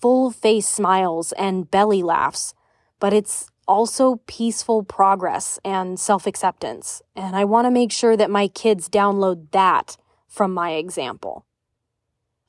full 0.00 0.30
face 0.30 0.66
smiles 0.66 1.32
and 1.32 1.70
belly 1.70 2.02
laughs, 2.02 2.54
but 2.98 3.12
it's 3.12 3.50
also 3.68 4.16
peaceful 4.26 4.82
progress 4.82 5.58
and 5.64 5.98
self 6.00 6.26
acceptance. 6.26 7.02
And 7.14 7.36
I 7.36 7.44
want 7.44 7.66
to 7.66 7.70
make 7.70 7.92
sure 7.92 8.16
that 8.16 8.30
my 8.30 8.48
kids 8.48 8.88
download 8.88 9.50
that 9.52 9.96
from 10.28 10.54
my 10.54 10.72
example. 10.72 11.44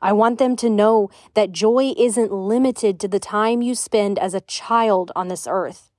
I 0.01 0.11
want 0.11 0.37
them 0.37 0.55
to 0.57 0.69
know 0.69 1.09
that 1.33 1.53
joy 1.53 1.93
isn't 1.97 2.31
limited 2.31 2.99
to 2.99 3.07
the 3.07 3.19
time 3.19 3.61
you 3.61 3.73
spend 3.73 4.19
as 4.19 4.33
a 4.33 4.41
child 4.41 5.11
on 5.15 5.29
this 5.29 5.47
earth. 5.49 5.92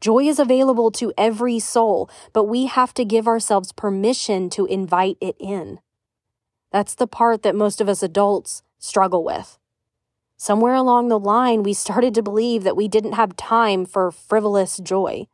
Joy 0.00 0.24
is 0.24 0.38
available 0.38 0.90
to 0.92 1.12
every 1.18 1.58
soul, 1.58 2.08
but 2.32 2.44
we 2.44 2.66
have 2.66 2.94
to 2.94 3.04
give 3.04 3.26
ourselves 3.26 3.72
permission 3.72 4.48
to 4.50 4.66
invite 4.66 5.16
it 5.20 5.36
in. 5.40 5.80
That's 6.70 6.94
the 6.94 7.06
part 7.06 7.42
that 7.42 7.56
most 7.56 7.80
of 7.80 7.88
us 7.88 8.02
adults 8.02 8.62
struggle 8.78 9.24
with. 9.24 9.58
Somewhere 10.36 10.74
along 10.74 11.08
the 11.08 11.18
line, 11.18 11.64
we 11.64 11.74
started 11.74 12.14
to 12.14 12.22
believe 12.22 12.62
that 12.62 12.76
we 12.76 12.86
didn't 12.86 13.14
have 13.14 13.36
time 13.36 13.84
for 13.84 14.12
frivolous 14.12 14.76
joy. 14.76 15.26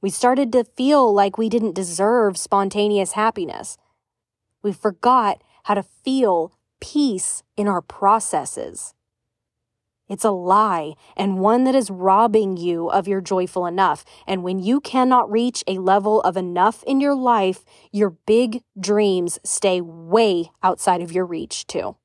We 0.00 0.10
started 0.10 0.52
to 0.52 0.64
feel 0.64 1.14
like 1.14 1.38
we 1.38 1.48
didn't 1.48 1.76
deserve 1.76 2.36
spontaneous 2.36 3.12
happiness. 3.12 3.76
We 4.60 4.72
forgot 4.72 5.42
how 5.64 5.74
to 5.74 5.84
feel 5.84 6.52
peace 6.80 7.44
in 7.56 7.68
our 7.68 7.80
processes. 7.80 8.94
It's 10.12 10.26
a 10.26 10.30
lie 10.30 10.92
and 11.16 11.38
one 11.38 11.64
that 11.64 11.74
is 11.74 11.90
robbing 11.90 12.58
you 12.58 12.90
of 12.90 13.08
your 13.08 13.22
joyful 13.22 13.64
enough. 13.64 14.04
And 14.26 14.42
when 14.42 14.58
you 14.58 14.78
cannot 14.78 15.30
reach 15.30 15.64
a 15.66 15.78
level 15.78 16.20
of 16.20 16.36
enough 16.36 16.82
in 16.82 17.00
your 17.00 17.14
life, 17.14 17.64
your 17.92 18.10
big 18.26 18.62
dreams 18.78 19.38
stay 19.42 19.80
way 19.80 20.50
outside 20.62 21.00
of 21.00 21.12
your 21.12 21.24
reach 21.24 21.66
too. 21.66 21.96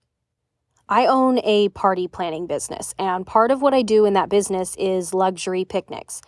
I 0.87 1.05
own 1.05 1.39
a 1.43 1.67
party 1.67 2.07
planning 2.07 2.47
business, 2.47 2.95
and 2.97 3.27
part 3.27 3.51
of 3.51 3.61
what 3.61 3.73
I 3.73 3.81
do 3.81 4.05
in 4.05 4.13
that 4.13 4.29
business 4.29 4.73
is 4.77 5.13
luxury 5.13 5.65
picnics. 5.65 6.21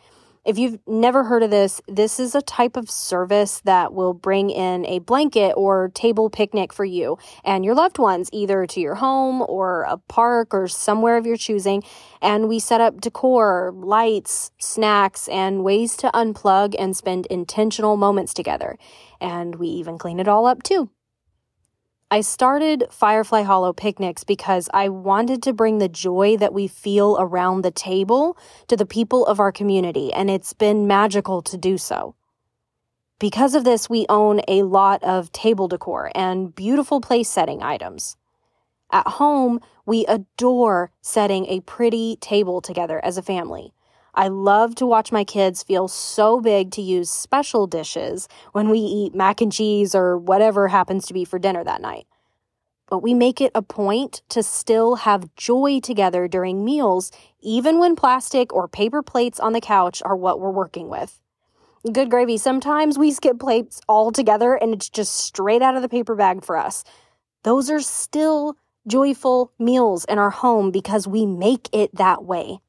If 0.50 0.58
you've 0.58 0.80
never 0.88 1.26
heard 1.26 1.44
of 1.44 1.52
this, 1.52 1.80
this 1.88 2.20
is 2.20 2.34
a 2.34 2.42
type 2.42 2.76
of 2.76 2.90
service 2.90 3.62
that 3.66 3.94
will 3.94 4.16
bring 4.16 4.50
in 4.50 4.84
a 4.88 4.98
blanket 4.98 5.54
or 5.56 5.92
table 5.94 6.32
picnic 6.32 6.74
for 6.74 6.86
you 6.86 7.20
and 7.46 7.64
your 7.64 7.76
loved 7.76 8.00
ones, 8.00 8.32
either 8.34 8.66
to 8.66 8.80
your 8.80 8.96
home 8.96 9.44
or 9.44 9.84
a 9.84 9.98
park 9.98 10.52
or 10.52 10.68
somewhere 10.68 11.18
of 11.18 11.28
your 11.28 11.38
choosing. 11.38 11.84
And 12.20 12.50
we 12.50 12.58
set 12.58 12.82
up 12.82 13.00
decor, 13.00 13.72
lights, 13.76 14.50
snacks, 14.58 15.28
and 15.28 15.64
ways 15.64 15.96
to 15.98 16.10
unplug 16.16 16.74
and 16.80 16.98
spend 16.98 17.28
intentional 17.28 17.96
moments 17.96 18.34
together. 18.34 18.80
And 19.22 19.54
we 19.54 19.68
even 19.68 20.00
clean 20.00 20.20
it 20.20 20.28
all 20.28 20.48
up 20.48 20.64
too. 20.64 20.90
I 22.12 22.22
started 22.22 22.88
Firefly 22.90 23.44
Hollow 23.44 23.72
picnics 23.72 24.24
because 24.24 24.68
I 24.74 24.90
wanted 24.90 25.44
to 25.44 25.54
bring 25.54 25.78
the 25.78 25.88
joy 25.88 26.38
that 26.38 26.54
we 26.54 26.68
feel 26.68 27.16
around 27.20 27.62
the 27.62 27.70
table 27.70 28.36
to 28.68 28.76
the 28.76 28.88
people 28.88 29.28
of 29.28 29.40
our 29.40 29.52
community, 29.52 30.12
and 30.12 30.28
it's 30.28 30.54
been 30.54 30.88
magical 30.88 31.44
to 31.44 31.56
do 31.56 31.78
so. 31.78 32.16
Because 33.20 33.54
of 33.54 33.64
this, 33.64 33.92
we 33.92 34.08
own 34.10 34.42
a 34.48 34.64
lot 34.64 35.04
of 35.04 35.32
table 35.32 35.68
decor 35.68 36.12
and 36.16 36.56
beautiful 36.56 37.00
place 37.00 37.30
setting 37.30 37.62
items. 37.62 38.18
At 38.92 39.06
home, 39.06 39.60
we 39.86 40.08
adore 40.08 40.90
setting 41.02 41.46
a 41.46 41.60
pretty 41.60 42.16
table 42.16 42.60
together 42.60 43.00
as 43.06 43.20
a 43.20 43.22
family. 43.22 43.72
I 44.14 44.28
love 44.28 44.76
to 44.76 44.86
watch 44.86 45.12
my 45.12 45.24
kids 45.24 45.64
feel 45.64 45.88
so 45.88 46.40
big 46.40 46.72
to 46.72 46.82
use 46.82 47.10
special 47.10 47.68
dishes 47.68 48.28
when 48.52 48.70
we 48.70 48.80
eat 48.80 49.16
mac 49.16 49.42
and 49.42 49.52
cheese 49.52 49.94
or 49.94 50.18
whatever 50.18 50.68
happens 50.68 51.06
to 51.08 51.14
be 51.14 51.26
for 51.26 51.40
dinner 51.40 51.64
that 51.64 51.82
night. 51.82 52.08
But 52.90 53.04
we 53.04 53.14
make 53.14 53.40
it 53.40 53.52
a 53.54 53.62
point 53.62 54.24
to 54.30 54.42
still 54.42 54.96
have 54.96 55.36
joy 55.36 55.80
together 55.80 56.28
during 56.28 56.66
meals, 56.66 57.12
even 57.40 57.78
when 57.78 57.96
plastic 57.96 58.52
or 58.52 58.68
paper 58.68 59.04
plates 59.04 59.40
on 59.40 59.54
the 59.54 59.62
couch 59.62 60.02
are 60.04 60.16
what 60.16 60.40
we're 60.40 60.50
working 60.50 60.90
with. 60.90 61.22
Good 61.94 62.10
gravy, 62.10 62.38
sometimes 62.38 62.98
we 62.98 63.12
skip 63.12 63.40
plates 63.40 63.80
altogether 63.88 64.56
and 64.56 64.74
it's 64.74 64.90
just 64.90 65.16
straight 65.16 65.62
out 65.62 65.76
of 65.76 65.82
the 65.82 65.88
paper 65.88 66.16
bag 66.16 66.44
for 66.44 66.58
us. 66.58 66.84
Those 67.44 67.70
are 67.70 67.80
still 67.80 68.58
joyful 68.86 69.54
meals 69.60 70.04
in 70.06 70.18
our 70.18 70.32
home 70.32 70.72
because 70.72 71.08
we 71.08 71.26
make 71.26 71.70
it 71.72 71.96
that 71.96 72.26
way. 72.26 72.60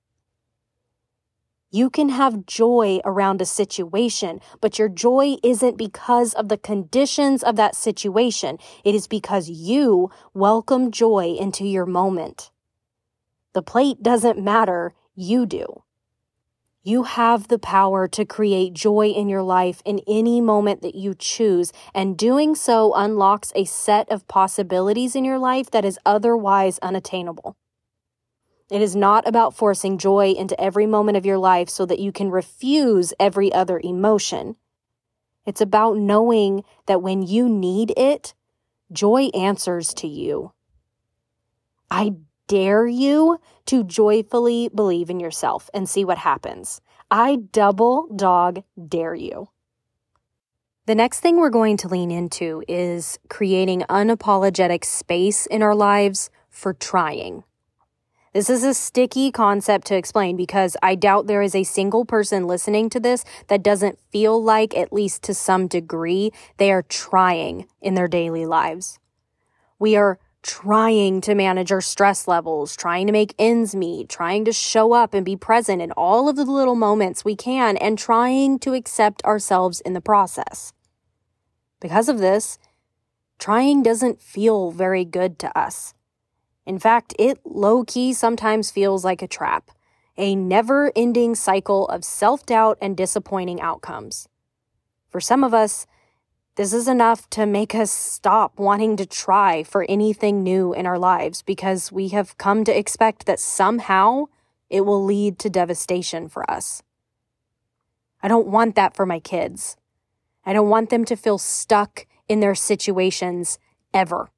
You 1.73 1.89
can 1.89 2.09
have 2.09 2.47
joy 2.47 2.99
around 3.05 3.41
a 3.41 3.47
situation, 3.47 4.41
but 4.61 4.77
your 4.77 4.89
joy 4.89 5.37
isn't 5.45 5.79
because 5.79 6.35
of 6.35 6.49
the 6.49 6.59
conditions 6.59 7.45
of 7.45 7.55
that 7.57 7.77
situation. 7.77 8.59
It 8.83 8.97
is 8.97 9.07
because 9.07 9.49
you 9.49 10.11
welcome 10.35 10.91
joy 10.91 11.37
into 11.39 11.65
your 11.65 11.87
moment. 11.87 12.50
The 13.53 13.62
plate 13.62 14.03
doesn't 14.03 14.43
matter, 14.43 14.95
you 15.15 15.47
do. 15.47 15.85
You 16.83 17.05
have 17.05 17.47
the 17.47 17.59
power 17.59 18.09
to 18.09 18.25
create 18.25 18.73
joy 18.73 19.09
in 19.09 19.29
your 19.29 19.43
life 19.43 19.81
in 19.85 20.00
any 20.09 20.41
moment 20.41 20.83
that 20.83 20.97
you 20.97 21.15
choose, 21.17 21.73
and 21.95 22.19
doing 22.19 22.57
so 22.57 22.95
unlocks 22.95 23.53
a 23.55 23.65
set 23.65 24.11
of 24.11 24.27
possibilities 24.27 25.15
in 25.15 25.25
your 25.25 25.39
life 25.39 25.71
that 25.71 25.85
is 25.85 26.00
otherwise 26.05 26.81
unattainable. 26.81 27.57
It 28.71 28.83
is 28.83 28.95
not 28.95 29.27
about 29.27 29.57
forcing 29.57 29.99
joy 29.99 30.31
into 30.31 30.59
every 30.61 30.87
moment 30.87 31.17
of 31.17 31.27
your 31.27 31.39
life 31.39 31.69
so 31.69 31.85
that 31.87 31.99
you 31.99 32.12
can 32.12 32.31
refuse 32.31 33.12
every 33.19 33.53
other 33.53 33.81
emotion. 33.83 34.57
It's 35.45 35.61
about 35.61 35.97
knowing 35.97 36.62
that 36.87 37.03
when 37.03 37.23
you 37.23 37.49
need 37.49 37.93
it, 37.97 38.35
joy 38.93 39.25
answers 39.35 39.93
to 39.95 40.07
you. 40.07 40.53
I 41.91 42.12
dare 42.47 42.87
you 42.87 43.39
to 43.67 43.83
joyfully 43.83 44.69
believe 44.69 45.11
in 45.11 45.19
yourself 45.19 45.69
and 45.75 45.89
see 45.89 46.05
what 46.05 46.19
happens. 46.19 46.81
I 47.11 47.37
double 47.37 48.07
dog 48.15 48.62
dare 48.89 49.15
you. 49.17 49.49
The 50.87 50.95
next 50.95 51.21
thing 51.21 51.37
we're 51.37 51.50
going 51.50 51.77
to 51.79 51.89
lean 51.89 52.11
into 52.11 52.62
is 52.69 53.19
creating 53.29 53.83
unapologetic 53.83 54.85
space 54.85 55.47
in 55.47 55.62
our 55.62 55.75
lives 55.75 56.31
for 56.49 56.73
trying. 56.73 57.45
This 58.32 58.49
is 58.49 58.62
a 58.62 58.75
sticky 58.75 59.32
concept 59.32 59.88
to 59.88 59.96
explain 59.96 60.37
because 60.37 60.76
I 60.84 60.94
doubt 60.94 61.26
there 61.26 61.42
is 61.42 61.56
a 61.56 61.64
single 61.64 62.04
person 62.04 62.46
listening 62.46 62.88
to 62.90 63.00
this 63.00 63.25
that 63.49 63.64
doesn't 63.64 63.99
feel 64.12 64.40
like, 64.40 64.76
at 64.76 64.92
least 64.92 65.25
to 65.25 65.34
some 65.34 65.66
degree, 65.66 66.30
they 66.56 66.71
are 66.71 66.82
trying 66.82 67.66
in 67.82 67.95
their 67.95 68.06
daily 68.06 68.47
lives. 68.47 69.00
We 69.80 69.97
are 69.97 70.21
trying 70.43 71.21
to 71.23 71.34
manage 71.34 71.73
our 71.73 71.80
stress 71.80 72.28
levels, 72.28 72.76
trying 72.76 73.08
to 73.08 73.12
make 73.12 73.34
ends 73.36 73.75
meet, 73.75 74.08
trying 74.08 74.45
to 74.45 74.52
show 74.52 74.93
up 74.93 75.12
and 75.12 75.25
be 75.25 75.36
present 75.36 75.82
in 75.82 75.90
all 75.93 76.28
of 76.28 76.36
the 76.36 76.45
little 76.45 76.76
moments 76.76 77.25
we 77.25 77.34
can, 77.34 77.76
and 77.78 77.99
trying 77.99 78.60
to 78.60 78.75
accept 78.75 79.25
ourselves 79.25 79.80
in 79.80 79.93
the 79.93 80.00
process. 80.00 80.73
Because 81.80 82.08
of 82.08 82.19
this, 82.19 82.58
trying 83.40 83.82
doesn't 83.82 84.23
feel 84.23 84.71
very 84.71 85.04
good 85.04 85.36
to 85.40 85.58
us. 85.58 85.95
In 86.71 86.78
fact, 86.78 87.17
it 87.19 87.41
low 87.45 87.83
key 87.83 88.13
sometimes 88.13 88.71
feels 88.71 89.04
like 89.04 89.23
a 89.23 89.26
trap, 89.26 89.73
a 90.17 90.37
never 90.37 90.93
ending 90.95 91.35
cycle 91.35 91.89
of 91.89 92.04
self 92.04 92.47
doubt 92.47 92.78
and 92.80 92.97
disappointing 92.97 93.61
outcomes. 93.61 94.28
For 95.09 95.21
some 95.21 95.43
of 95.43 95.52
us, 95.52 95.89
this 96.54 96.73
is 96.73 96.87
enough 96.87 97.28
to 97.30 97.45
make 97.45 97.75
us 97.75 97.91
stop 97.91 98.56
wanting 98.61 98.97
to 98.99 99.04
try 99.04 99.65
for 99.65 99.85
anything 99.89 100.45
new 100.45 100.73
in 100.73 100.87
our 100.87 100.97
lives 100.97 101.43
because 101.43 101.91
we 101.91 102.11
have 102.11 102.39
come 102.39 102.63
to 102.63 102.78
expect 102.78 103.26
that 103.26 103.41
somehow 103.41 104.26
it 104.69 104.83
will 104.83 105.04
lead 105.04 105.41
to 105.41 105.50
devastation 105.50 106.28
for 106.28 106.49
us. 106.49 106.85
I 108.23 108.28
don't 108.28 108.47
want 108.47 108.76
that 108.76 108.95
for 108.95 109.06
my 109.06 109.19
kids. 109.19 109.76
I 110.47 110.52
don't 110.52 110.69
want 110.69 110.91
them 110.91 111.04
to 111.06 111.17
feel 111.17 111.39
stuck 111.39 112.06
in 112.28 112.39
their 112.39 112.54
situations 112.54 113.59
ever. 113.93 114.30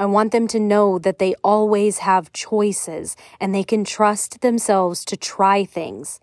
I 0.00 0.06
want 0.06 0.32
them 0.32 0.48
to 0.48 0.58
know 0.58 0.98
that 0.98 1.18
they 1.18 1.34
always 1.44 1.98
have 1.98 2.32
choices 2.32 3.18
and 3.38 3.54
they 3.54 3.62
can 3.62 3.84
trust 3.84 4.40
themselves 4.40 5.04
to 5.04 5.14
try 5.14 5.66
things. 5.66 6.20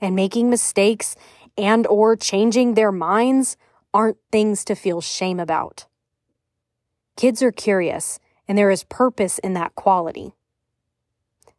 And 0.00 0.16
making 0.16 0.48
mistakes 0.48 1.14
and 1.58 1.86
or 1.86 2.16
changing 2.16 2.72
their 2.72 2.90
minds 2.90 3.58
aren't 3.92 4.16
things 4.32 4.64
to 4.64 4.74
feel 4.74 5.02
shame 5.02 5.38
about. 5.38 5.84
Kids 7.18 7.42
are 7.42 7.52
curious 7.52 8.20
and 8.48 8.56
there 8.56 8.70
is 8.70 8.84
purpose 8.84 9.38
in 9.40 9.52
that 9.52 9.74
quality. 9.74 10.32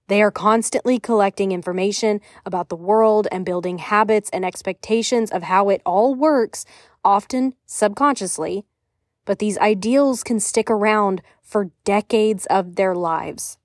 They 0.07 0.23
are 0.23 0.31
constantly 0.31 0.97
collecting 0.97 1.51
information 1.51 2.21
about 2.43 2.69
the 2.69 2.75
world 2.75 3.27
and 3.31 3.45
building 3.45 3.77
habits 3.77 4.31
and 4.31 4.43
expectations 4.43 5.29
of 5.29 5.43
how 5.43 5.69
it 5.69 5.83
all 5.85 6.15
works, 6.15 6.65
often 7.05 7.53
subconsciously, 7.67 8.65
but 9.29 9.37
these 9.37 9.59
ideals 9.59 10.23
can 10.23 10.39
stick 10.39 10.71
around 10.71 11.21
for 11.43 11.69
decades 11.83 12.47
of 12.47 12.77
their 12.77 12.95
lives. 12.95 13.59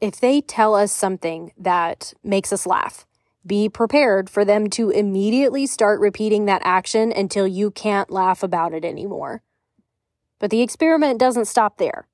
If 0.00 0.18
they 0.18 0.40
tell 0.40 0.74
us 0.74 0.90
something 0.90 1.52
that 1.58 2.14
makes 2.24 2.50
us 2.50 2.64
laugh, 2.64 3.06
be 3.44 3.68
prepared 3.68 4.30
for 4.30 4.42
them 4.42 4.70
to 4.70 4.88
immediately 4.88 5.66
start 5.66 6.00
repeating 6.00 6.46
that 6.46 6.62
action 6.64 7.12
until 7.12 7.46
you 7.46 7.70
can't 7.70 8.10
laugh 8.10 8.42
about 8.42 8.72
it 8.72 8.82
anymore. 8.82 9.42
But 10.38 10.48
the 10.48 10.62
experiment 10.62 11.20
doesn't 11.20 11.44
stop 11.44 11.76
there. 11.76 12.08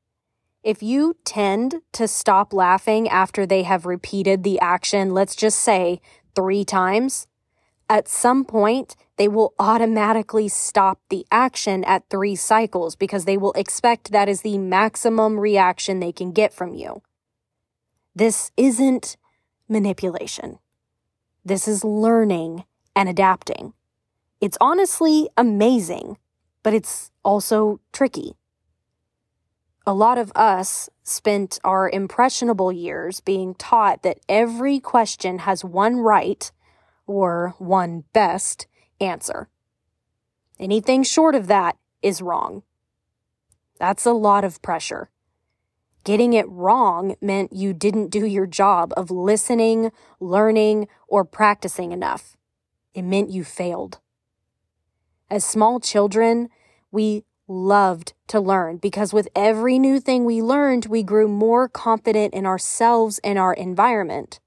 If 0.65 0.83
you 0.83 1.15
tend 1.25 1.83
to 1.93 2.09
stop 2.09 2.53
laughing 2.53 3.09
after 3.09 3.47
they 3.47 3.63
have 3.63 3.87
repeated 3.87 4.43
the 4.43 4.59
action, 4.59 5.15
let's 5.15 5.37
just 5.37 5.61
say 5.61 6.01
three 6.35 6.65
times, 6.65 7.29
at 7.89 8.09
some 8.09 8.45
point, 8.45 8.97
they 9.17 9.29
will 9.29 9.55
automatically 9.59 10.49
stop 10.49 11.01
the 11.09 11.27
action 11.31 11.85
at 11.85 12.09
three 12.11 12.37
cycles 12.37 12.97
because 12.97 13.25
they 13.25 13.37
will 13.37 13.53
expect 13.53 14.13
that 14.13 14.29
is 14.29 14.43
the 14.43 14.59
maximum 14.59 15.41
reaction 15.41 16.01
they 16.01 16.13
can 16.13 16.33
get 16.33 16.53
from 16.53 16.75
you. 16.75 17.03
This 18.15 18.51
isn't 18.57 19.17
manipulation. 19.69 20.59
This 21.45 21.67
is 21.67 21.85
learning 21.85 22.65
and 22.95 23.09
adapting. 23.09 23.73
It's 24.41 24.59
honestly 24.61 25.29
amazing, 25.37 26.19
but 26.63 26.75
it's 26.75 27.11
also 27.25 27.81
tricky. 27.93 28.35
A 29.87 29.95
lot 29.95 30.19
of 30.19 30.33
us 30.35 30.91
spent 31.05 31.59
our 31.63 31.89
impressionable 31.89 32.73
years 32.73 33.21
being 33.21 33.55
taught 33.55 34.03
that 34.03 34.19
every 34.29 34.81
question 34.81 35.41
has 35.41 35.65
one 35.65 35.99
right 35.99 36.51
or 37.07 37.55
one 37.59 38.05
best 38.13 38.67
answer. 39.01 39.49
Anything 40.59 41.03
short 41.03 41.35
of 41.35 41.47
that 41.49 41.77
is 42.03 42.23
wrong. 42.23 42.63
That's 43.79 44.07
a 44.07 44.13
lot 44.13 44.45
of 44.45 44.63
pressure. 44.63 45.11
Getting 46.05 46.33
it 46.33 46.49
wrong 46.49 47.17
meant 47.21 47.53
you 47.53 47.75
didn't 47.75 48.11
do 48.11 48.25
your 48.25 48.47
job 48.47 48.95
of 48.97 49.11
listening, 49.11 49.91
learning, 50.21 50.89
or 51.09 51.25
practicing 51.25 51.93
enough. 51.93 52.37
It 52.95 53.03
meant 53.03 53.31
you 53.31 53.45
failed. 53.45 53.99
As 55.29 55.45
small 55.45 55.81
children, 55.81 56.49
we 56.91 57.25
loved 57.49 58.15
to 58.29 58.41
learn 58.41 58.77
because 58.79 59.13
with 59.13 59.29
every 59.35 59.79
new 59.79 60.01
thing 60.01 60.25
we 60.25 60.41
learned, 60.43 60.87
we 60.87 61.03
grew 61.03 61.29
more 61.29 61.69
confident 61.69 62.35
in 62.35 62.47
ourselves 62.47 63.21
and 63.23 63.39
our 63.39 63.53
environment. 63.53 64.41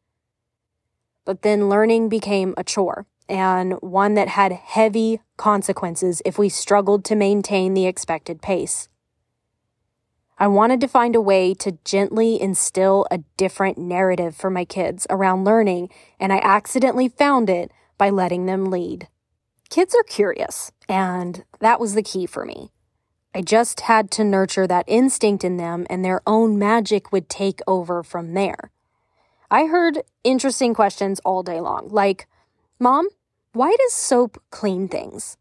but 1.30 1.44
then 1.44 1.70
learning 1.70 2.10
became 2.10 2.56
a 2.58 2.64
chore 2.64 3.06
and 3.30 3.74
one 3.82 4.16
that 4.16 4.28
had 4.28 4.52
heavy 4.52 5.22
consequences 5.38 6.22
if 6.26 6.38
we 6.38 6.50
struggled 6.50 7.06
to 7.06 7.16
maintain 7.16 7.74
the 7.74 7.86
expected 7.86 8.42
pace. 8.42 8.90
I 10.38 10.48
wanted 10.48 10.82
to 10.82 10.88
find 10.88 11.16
a 11.16 11.22
way 11.22 11.54
to 11.56 11.78
gently 11.84 12.42
instill 12.42 13.06
a 13.12 13.20
different 13.38 13.78
narrative 13.78 14.36
for 14.36 14.50
my 14.50 14.66
kids 14.66 15.06
around 15.10 15.44
learning, 15.44 15.90
and 16.20 16.32
I 16.32 16.40
accidentally 16.40 17.10
found 17.10 17.50
it 17.50 17.72
by 17.98 18.10
letting 18.10 18.46
them 18.46 18.66
lead. 18.66 19.10
Kids 19.70 19.94
are 19.94 20.04
curious, 20.04 20.72
and 20.88 21.44
that 21.60 21.80
was 21.80 21.94
the 21.94 22.02
key 22.02 22.26
for 22.26 22.46
me. 22.46 22.72
I 23.36 23.42
just 23.42 23.82
had 23.82 24.10
to 24.12 24.24
nurture 24.24 24.66
that 24.66 24.86
instinct 24.88 25.44
in 25.44 25.58
them, 25.58 25.86
and 25.90 26.04
their 26.04 26.22
own 26.26 26.58
magic 26.58 27.12
would 27.12 27.30
take 27.30 27.60
over 27.68 28.02
from 28.02 28.34
there. 28.34 28.72
I 29.52 29.66
heard 29.66 30.04
interesting 30.24 30.74
questions 30.74 31.20
all 31.26 31.44
day 31.44 31.60
long, 31.60 31.90
like, 31.90 32.28
Mom, 32.80 33.10
why 33.54 33.76
does 33.78 33.94
soap 33.94 34.42
clean 34.52 34.88
things? 34.88 35.38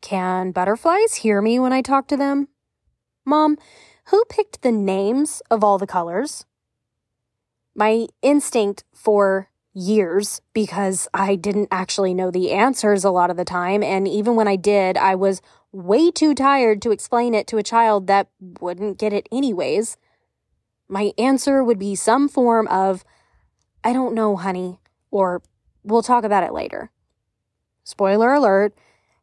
Can 0.00 0.52
butterflies 0.52 1.16
hear 1.16 1.40
me 1.40 1.58
when 1.58 1.72
I 1.72 1.82
talk 1.82 2.06
to 2.08 2.16
them? 2.16 2.48
Mom, 3.24 3.56
who 4.06 4.24
picked 4.28 4.62
the 4.62 4.72
names 4.72 5.42
of 5.50 5.62
all 5.62 5.78
the 5.78 5.86
colors? 5.86 6.44
My 7.74 8.06
instinct 8.22 8.84
for 8.94 9.48
years, 9.72 10.40
because 10.52 11.08
I 11.14 11.36
didn't 11.36 11.68
actually 11.70 12.12
know 12.14 12.30
the 12.30 12.50
answers 12.50 13.04
a 13.04 13.10
lot 13.10 13.30
of 13.30 13.36
the 13.36 13.44
time, 13.44 13.82
and 13.82 14.08
even 14.08 14.34
when 14.34 14.48
I 14.48 14.56
did, 14.56 14.96
I 14.96 15.14
was 15.14 15.40
way 15.72 16.10
too 16.10 16.34
tired 16.34 16.82
to 16.82 16.90
explain 16.90 17.34
it 17.34 17.46
to 17.48 17.58
a 17.58 17.62
child 17.62 18.06
that 18.08 18.28
wouldn't 18.60 18.98
get 18.98 19.12
it 19.12 19.28
anyways. 19.30 19.96
My 20.88 21.12
answer 21.16 21.62
would 21.62 21.78
be 21.78 21.94
some 21.94 22.28
form 22.28 22.66
of, 22.68 23.04
I 23.84 23.92
don't 23.92 24.14
know, 24.14 24.36
honey, 24.36 24.80
or 25.10 25.42
we'll 25.84 26.02
talk 26.02 26.24
about 26.24 26.42
it 26.42 26.52
later. 26.52 26.90
Spoiler 27.84 28.32
alert, 28.32 28.74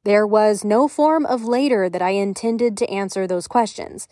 there 0.04 0.26
was 0.26 0.63
no 0.63 0.88
form 0.88 1.26
of 1.26 1.43
later 1.43 1.89
that 1.89 2.02
I 2.02 2.12
intended 2.12 2.78
to 2.78 2.89
answer 2.89 3.28
those 3.28 3.48
questions. 3.48 4.08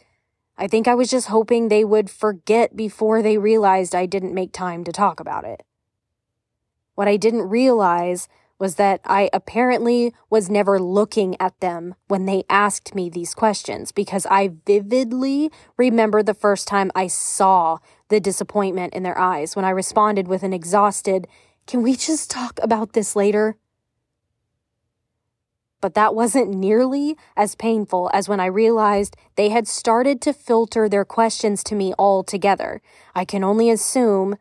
I 0.57 0.67
think 0.67 0.87
I 0.87 0.95
was 0.95 1.09
just 1.09 1.27
hoping 1.27 1.67
they 1.67 1.83
would 1.83 2.09
forget 2.09 2.75
before 2.75 3.21
they 3.21 3.37
realized 3.37 3.93
I 3.93 4.05
didn't 4.05 4.33
make 4.33 4.51
time 4.51 4.83
to 4.85 4.91
talk 4.91 5.19
about 5.19 5.45
it. 5.45 5.63
What 6.95 7.07
I 7.07 7.17
didn't 7.17 7.49
realize 7.49 8.27
was 8.57 8.75
that 8.75 9.01
I 9.03 9.29
apparently 9.33 10.13
was 10.29 10.49
never 10.49 10.79
looking 10.79 11.35
at 11.41 11.59
them 11.59 11.95
when 12.07 12.25
they 12.25 12.45
asked 12.49 12.95
me 12.95 13.09
these 13.09 13.33
questions 13.33 13.91
because 13.91 14.25
I 14.27 14.51
vividly 14.65 15.51
remember 15.75 16.23
the 16.23 16.33
first 16.33 16.67
time 16.67 16.89
I 16.95 17.07
saw 17.07 17.79
the 18.07 18.21
disappointment 18.21 18.93
in 18.93 19.03
their 19.03 19.17
eyes 19.17 19.55
when 19.55 19.65
I 19.65 19.71
responded 19.71 20.27
with 20.27 20.43
an 20.43 20.53
exhausted, 20.53 21.27
Can 21.67 21.81
we 21.83 21.95
just 21.95 22.31
talk 22.31 22.59
about 22.61 22.93
this 22.93 23.15
later? 23.15 23.57
But 25.81 25.93
that 25.93 26.15
wasn't 26.15 26.49
nearly 26.49 27.15
as 27.35 27.55
painful 27.55 28.09
as 28.13 28.27
when 28.27 28.39
I 28.39 28.45
realized 28.45 29.15
they 29.35 29.49
had 29.49 29.67
started 29.67 30.21
to 30.21 30.33
filter 30.33 30.89
their 30.89 31.05
questions 31.05 31.63
to 31.65 31.75
me 31.75 31.93
altogether. 31.99 32.81
I 33.13 33.25
can 33.25 33.43
only 33.43 33.69
assume 33.69 34.37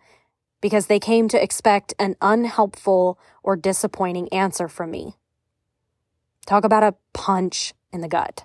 because 0.61 0.87
they 0.87 0.99
came 0.99 1.29
to 1.29 1.42
expect 1.42 1.92
an 1.99 2.16
unhelpful 2.23 3.18
or 3.42 3.57
disappointing 3.57 4.33
answer 4.33 4.68
from 4.68 4.90
me. 4.90 5.16
Talk 6.47 6.64
about 6.64 6.83
a 6.83 6.94
punch 7.12 7.75
in 7.92 8.01
the 8.01 8.09
gut. 8.09 8.44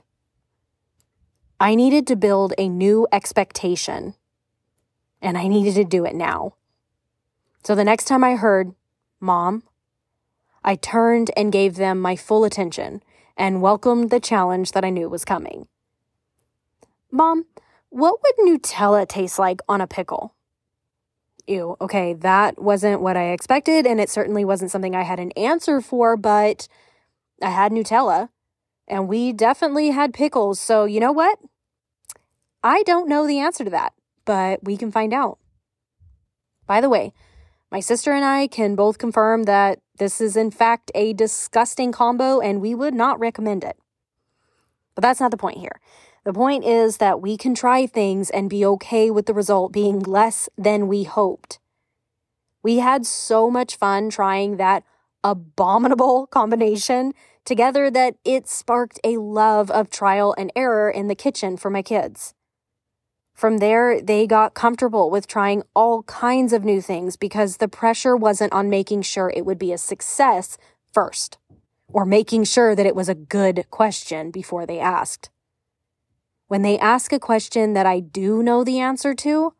I 1.60 1.75
needed 1.75 2.08
to 2.08 2.15
build 2.15 2.54
a 2.58 2.69
new 2.69 3.08
expectation, 3.12 4.15
and 5.21 5.38
I 5.38 5.47
needed 5.47 5.75
to 5.75 5.84
do 5.84 6.06
it 6.06 6.15
now. 6.15 6.56
So 7.63 7.75
the 7.75 7.84
next 7.84 8.06
time 8.06 8.23
I 8.23 8.36
heard, 8.36 8.73
Mom, 9.19 9.63
I 10.69 10.75
turned 10.75 11.32
and 11.36 11.51
gave 11.51 11.77
them 11.77 11.99
my 11.99 12.15
full 12.15 12.43
attention 12.43 13.01
and 13.36 13.60
welcomed 13.60 14.12
the 14.12 14.19
challenge 14.19 14.73
that 14.73 14.86
I 14.86 14.91
knew 14.91 15.10
was 15.10 15.25
coming. 15.25 15.67
Mom, 17.12 17.45
what 17.89 18.19
would 18.21 18.36
Nutella 18.45 19.08
taste 19.08 19.39
like 19.39 19.62
on 19.67 19.82
a 19.82 19.88
pickle? 19.88 20.36
ew, 21.47 21.75
okay, 21.82 22.13
that 22.13 22.62
wasn't 22.62 23.01
what 23.01 23.17
I 23.17 23.32
expected. 23.32 23.88
And 23.88 23.99
it 23.99 24.12
certainly 24.12 24.45
wasn't 24.45 24.69
something 24.69 24.95
I 24.95 25.01
had 25.01 25.19
an 25.19 25.32
answer 25.32 25.82
for, 25.82 26.15
but 26.15 26.67
I 27.41 27.49
had 27.49 27.71
Nutella 27.71 28.29
and 28.88 29.08
we 29.08 29.34
definitely 29.34 29.89
had 29.89 30.13
pickles. 30.13 30.60
So, 30.60 30.86
you 30.86 30.99
know 30.99 31.12
what? 31.12 31.39
I 32.63 32.84
don't 32.84 33.10
know 33.10 33.25
the 33.25 33.39
answer 33.39 33.63
to 33.63 33.71
that, 33.71 33.93
but 34.23 34.63
we 34.63 34.77
can 34.77 34.91
find 34.91 35.15
out. 35.15 35.39
By 36.67 36.79
the 36.79 36.89
way, 36.89 37.12
my 37.71 37.79
sister 37.79 38.13
and 38.13 38.25
I 38.25 38.47
can 38.47 38.75
both 38.75 38.97
confirm 38.97 39.43
that 39.43 39.79
this 39.97 40.19
is 40.19 40.36
in 40.36 40.51
fact 40.51 40.91
a 40.95 41.13
disgusting 41.13 41.91
combo 41.91 42.39
and 42.39 42.62
we 42.62 42.73
would 42.73 42.93
not 42.93 43.19
recommend 43.19 43.63
it. 43.63 43.77
But 44.95 45.03
that's 45.03 45.19
not 45.19 45.32
the 45.32 45.38
point 45.38 45.60
here. 45.60 45.79
The 46.25 46.34
point 46.34 46.65
is 46.65 46.97
that 46.97 47.21
we 47.21 47.38
can 47.38 47.55
try 47.55 47.86
things 47.86 48.29
and 48.29 48.49
be 48.49 48.65
okay 48.65 49.10
with 49.10 49.25
the 49.25 49.34
result 49.34 49.71
being 49.71 49.99
less 49.99 50.49
than 50.58 50.88
we 50.88 51.03
hoped. 51.03 51.60
We 52.62 52.79
had 52.79 53.05
so 53.05 53.49
much 53.49 53.77
fun 53.77 54.10
trying 54.10 54.58
that 54.58 54.84
abominable 55.23 56.27
combination 56.32 57.13
together 57.45 57.89
that 57.89 58.15
it 58.25 58.47
sparked 58.47 58.99
a 59.03 59.17
love 59.17 59.71
of 59.71 59.89
trial 59.89 60.36
and 60.38 60.51
error 60.55 60.89
in 60.89 61.08
the 61.08 61.15
kitchen 61.15 61.55
for 61.55 61.69
my 61.69 61.82
kids. 61.82 62.34
From 63.39 63.60
there, 63.60 64.02
they 64.02 64.28
got 64.28 64.54
comfortable 64.54 65.10
with 65.10 65.25
trying 65.25 65.63
all 65.73 66.04
kinds 66.04 66.52
of 66.52 66.65
new 66.65 66.82
things 66.82 67.15
because 67.15 67.56
the 67.56 67.69
pressure 67.69 68.13
wasn't 68.13 68.52
on 68.52 68.69
making 68.69 69.04
sure 69.04 69.30
it 69.34 69.45
would 69.45 69.58
be 69.58 69.71
a 69.71 69.78
success 69.78 70.58
first, 70.91 71.38
or 71.88 72.06
making 72.06 72.43
sure 72.43 72.75
that 72.75 72.86
it 72.86 72.97
was 72.97 73.08
a 73.08 73.15
good 73.15 73.65
question 73.71 74.30
before 74.30 74.65
they 74.65 74.78
asked. 74.78 75.30
When 76.49 76.63
they 76.63 76.78
ask 76.80 77.13
a 77.13 77.17
question 77.17 77.71
that 77.75 77.86
I 77.86 78.02
do 78.02 78.43
know 78.43 78.65
the 78.65 78.80
answer 78.80 79.15
to, 79.15 79.54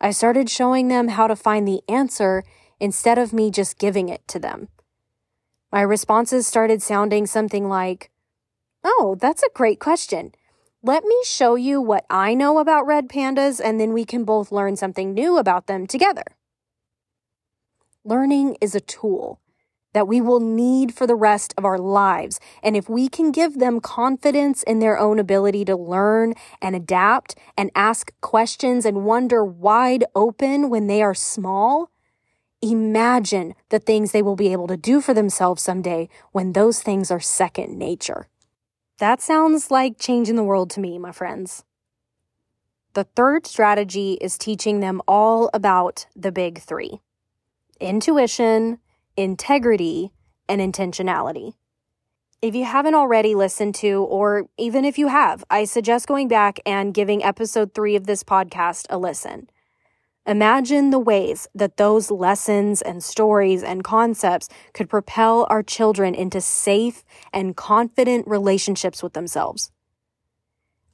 I 0.00 0.10
started 0.10 0.48
showing 0.48 0.88
them 0.88 1.08
how 1.08 1.26
to 1.26 1.36
find 1.36 1.68
the 1.68 1.82
answer 1.90 2.44
instead 2.80 3.18
of 3.18 3.34
me 3.34 3.50
just 3.50 3.78
giving 3.78 4.08
it 4.08 4.26
to 4.28 4.38
them. 4.38 4.68
My 5.70 5.82
responses 5.82 6.46
started 6.46 6.80
sounding 6.80 7.26
something 7.26 7.68
like, 7.68 8.10
Oh, 8.82 9.18
that's 9.20 9.42
a 9.42 9.50
great 9.54 9.80
question. 9.80 10.32
Let 10.84 11.04
me 11.04 11.16
show 11.24 11.54
you 11.54 11.80
what 11.80 12.04
I 12.10 12.34
know 12.34 12.58
about 12.58 12.86
red 12.86 13.08
pandas, 13.08 13.60
and 13.64 13.78
then 13.78 13.92
we 13.92 14.04
can 14.04 14.24
both 14.24 14.50
learn 14.50 14.74
something 14.74 15.14
new 15.14 15.38
about 15.38 15.68
them 15.68 15.86
together. 15.86 16.24
Learning 18.04 18.56
is 18.60 18.74
a 18.74 18.80
tool 18.80 19.38
that 19.92 20.08
we 20.08 20.20
will 20.20 20.40
need 20.40 20.92
for 20.92 21.06
the 21.06 21.14
rest 21.14 21.54
of 21.56 21.64
our 21.64 21.78
lives. 21.78 22.40
And 22.64 22.76
if 22.76 22.88
we 22.88 23.08
can 23.08 23.30
give 23.30 23.60
them 23.60 23.78
confidence 23.78 24.64
in 24.64 24.80
their 24.80 24.98
own 24.98 25.20
ability 25.20 25.64
to 25.66 25.76
learn 25.76 26.34
and 26.60 26.74
adapt 26.74 27.36
and 27.56 27.70
ask 27.76 28.12
questions 28.20 28.84
and 28.84 29.04
wonder 29.04 29.44
wide 29.44 30.04
open 30.16 30.68
when 30.68 30.88
they 30.88 31.00
are 31.00 31.14
small, 31.14 31.92
imagine 32.60 33.54
the 33.68 33.78
things 33.78 34.10
they 34.10 34.22
will 34.22 34.34
be 34.34 34.50
able 34.50 34.66
to 34.66 34.76
do 34.76 35.00
for 35.00 35.14
themselves 35.14 35.62
someday 35.62 36.08
when 36.32 36.54
those 36.54 36.82
things 36.82 37.12
are 37.12 37.20
second 37.20 37.78
nature. 37.78 38.26
That 39.02 39.20
sounds 39.20 39.68
like 39.68 39.98
changing 39.98 40.36
the 40.36 40.44
world 40.44 40.70
to 40.70 40.80
me, 40.80 40.96
my 40.96 41.10
friends. 41.10 41.64
The 42.92 43.02
third 43.02 43.48
strategy 43.48 44.16
is 44.20 44.38
teaching 44.38 44.78
them 44.78 45.02
all 45.08 45.50
about 45.52 46.06
the 46.14 46.30
big 46.30 46.60
three 46.60 47.00
intuition, 47.80 48.78
integrity, 49.16 50.12
and 50.48 50.60
intentionality. 50.60 51.54
If 52.40 52.54
you 52.54 52.64
haven't 52.64 52.94
already 52.94 53.34
listened 53.34 53.74
to, 53.76 54.04
or 54.04 54.46
even 54.56 54.84
if 54.84 54.96
you 54.98 55.08
have, 55.08 55.42
I 55.50 55.64
suggest 55.64 56.06
going 56.06 56.28
back 56.28 56.60
and 56.64 56.94
giving 56.94 57.24
episode 57.24 57.74
three 57.74 57.96
of 57.96 58.06
this 58.06 58.22
podcast 58.22 58.86
a 58.88 58.98
listen. 58.98 59.50
Imagine 60.24 60.90
the 60.90 61.00
ways 61.00 61.48
that 61.52 61.78
those 61.78 62.08
lessons 62.08 62.80
and 62.80 63.02
stories 63.02 63.64
and 63.64 63.82
concepts 63.82 64.48
could 64.72 64.88
propel 64.88 65.48
our 65.50 65.64
children 65.64 66.14
into 66.14 66.40
safe 66.40 67.02
and 67.32 67.56
confident 67.56 68.28
relationships 68.28 69.02
with 69.02 69.14
themselves. 69.14 69.71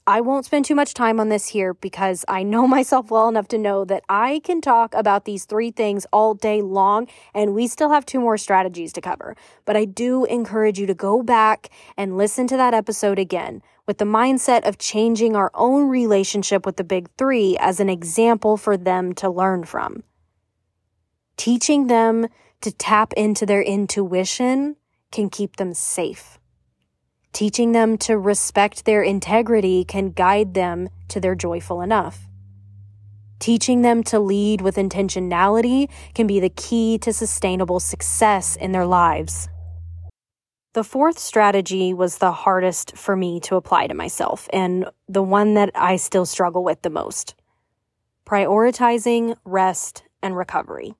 I 0.09 0.21
won't 0.21 0.45
spend 0.45 0.65
too 0.65 0.73
much 0.73 0.95
time 0.95 1.19
on 1.19 1.29
this 1.29 1.49
here 1.49 1.75
because 1.75 2.25
I 2.27 2.41
know 2.41 2.65
myself 2.75 3.11
well 3.11 3.29
enough 3.29 3.47
to 3.49 3.59
know 3.59 3.85
that 3.85 4.03
I 4.09 4.41
can 4.43 4.59
talk 4.59 4.95
about 4.95 5.25
these 5.25 5.45
three 5.45 5.69
things 5.69 6.07
all 6.11 6.33
day 6.33 6.63
long 6.63 7.07
and 7.35 7.53
we 7.53 7.67
still 7.67 7.91
have 7.91 8.07
two 8.07 8.19
more 8.19 8.35
strategies 8.35 8.91
to 8.93 9.01
cover. 9.01 9.35
But 9.65 9.77
I 9.77 9.85
do 9.85 10.25
encourage 10.25 10.79
you 10.79 10.87
to 10.87 10.95
go 10.95 11.21
back 11.21 11.69
and 11.95 12.17
listen 12.17 12.47
to 12.47 12.57
that 12.57 12.73
episode 12.73 13.19
again 13.19 13.61
with 13.85 13.99
the 13.99 14.05
mindset 14.05 14.67
of 14.67 14.79
changing 14.79 15.35
our 15.35 15.51
own 15.53 15.89
relationship 15.89 16.65
with 16.65 16.77
the 16.77 16.83
big 16.83 17.07
three 17.15 17.55
as 17.59 17.79
an 17.79 17.87
example 17.87 18.57
for 18.57 18.77
them 18.77 19.13
to 19.13 19.29
learn 19.29 19.63
from. 19.63 20.01
Teaching 21.37 21.85
them 21.85 22.27
to 22.61 22.71
tap 22.71 23.13
into 23.13 23.45
their 23.45 23.61
intuition 23.61 24.75
can 25.11 25.29
keep 25.29 25.57
them 25.57 25.75
safe. 25.75 26.38
Teaching 27.33 27.71
them 27.71 27.97
to 27.99 28.17
respect 28.17 28.85
their 28.85 29.01
integrity 29.01 29.83
can 29.85 30.11
guide 30.11 30.53
them 30.53 30.89
to 31.09 31.19
their 31.19 31.35
joyful 31.35 31.81
enough. 31.81 32.27
Teaching 33.39 33.81
them 33.81 34.03
to 34.03 34.19
lead 34.19 34.61
with 34.61 34.75
intentionality 34.75 35.89
can 36.13 36.27
be 36.27 36.39
the 36.39 36.49
key 36.49 36.97
to 36.97 37.13
sustainable 37.13 37.79
success 37.79 38.55
in 38.55 38.73
their 38.73 38.85
lives. 38.85 39.47
The 40.73 40.83
fourth 40.83 41.17
strategy 41.17 41.93
was 41.93 42.17
the 42.17 42.31
hardest 42.31 42.95
for 42.95 43.15
me 43.15 43.39
to 43.41 43.55
apply 43.55 43.87
to 43.87 43.93
myself 43.93 44.47
and 44.51 44.85
the 45.07 45.23
one 45.23 45.53
that 45.55 45.71
I 45.73 45.95
still 45.95 46.25
struggle 46.25 46.63
with 46.63 46.81
the 46.81 46.89
most 46.89 47.35
prioritizing 48.25 49.35
rest 49.45 50.03
and 50.21 50.37
recovery. 50.37 50.93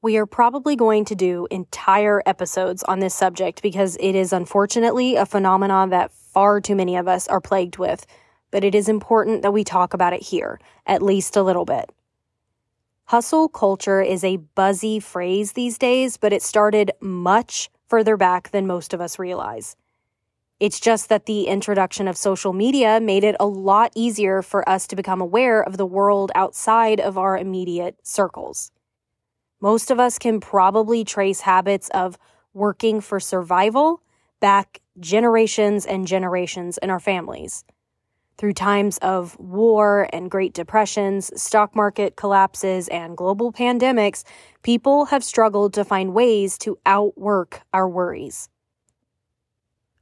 We 0.00 0.16
are 0.16 0.26
probably 0.26 0.76
going 0.76 1.04
to 1.06 1.14
do 1.14 1.48
entire 1.50 2.22
episodes 2.24 2.82
on 2.84 3.00
this 3.00 3.14
subject 3.14 3.62
because 3.62 3.96
it 4.00 4.14
is 4.14 4.32
unfortunately 4.32 5.16
a 5.16 5.26
phenomenon 5.26 5.90
that 5.90 6.12
far 6.12 6.60
too 6.60 6.76
many 6.76 6.96
of 6.96 7.08
us 7.08 7.26
are 7.28 7.40
plagued 7.40 7.78
with 7.78 8.06
but 8.50 8.64
it 8.64 8.74
is 8.74 8.88
important 8.88 9.42
that 9.42 9.52
we 9.52 9.64
talk 9.64 9.94
about 9.94 10.12
it 10.12 10.22
here, 10.22 10.58
at 10.86 11.02
least 11.02 11.36
a 11.36 11.42
little 11.42 11.64
bit. 11.64 11.90
Hustle 13.06 13.48
culture 13.48 14.02
is 14.02 14.22
a 14.22 14.36
buzzy 14.36 15.00
phrase 15.00 15.52
these 15.52 15.78
days, 15.78 16.16
but 16.16 16.32
it 16.32 16.42
started 16.42 16.92
much 17.00 17.70
further 17.88 18.16
back 18.16 18.50
than 18.50 18.66
most 18.66 18.92
of 18.92 19.00
us 19.00 19.18
realize. 19.18 19.76
It's 20.60 20.80
just 20.80 21.08
that 21.08 21.26
the 21.26 21.44
introduction 21.44 22.08
of 22.08 22.16
social 22.16 22.52
media 22.52 23.00
made 23.00 23.24
it 23.24 23.36
a 23.38 23.46
lot 23.46 23.92
easier 23.94 24.42
for 24.42 24.68
us 24.68 24.86
to 24.88 24.96
become 24.96 25.20
aware 25.20 25.62
of 25.62 25.76
the 25.76 25.86
world 25.86 26.32
outside 26.34 27.00
of 27.00 27.16
our 27.16 27.38
immediate 27.38 27.96
circles. 28.02 28.72
Most 29.60 29.90
of 29.90 29.98
us 29.98 30.18
can 30.18 30.38
probably 30.40 31.04
trace 31.04 31.40
habits 31.40 31.88
of 31.90 32.16
working 32.54 33.00
for 33.00 33.18
survival 33.18 34.02
back 34.40 34.80
generations 35.00 35.84
and 35.84 36.06
generations 36.06 36.78
in 36.78 36.90
our 36.90 37.00
families. 37.00 37.64
Through 38.36 38.52
times 38.52 38.98
of 38.98 39.36
war 39.40 40.08
and 40.12 40.30
Great 40.30 40.54
Depressions, 40.54 41.32
stock 41.40 41.74
market 41.74 42.14
collapses, 42.14 42.86
and 42.86 43.16
global 43.16 43.52
pandemics, 43.52 44.22
people 44.62 45.06
have 45.06 45.24
struggled 45.24 45.74
to 45.74 45.84
find 45.84 46.14
ways 46.14 46.56
to 46.58 46.78
outwork 46.86 47.62
our 47.72 47.88
worries. 47.88 48.48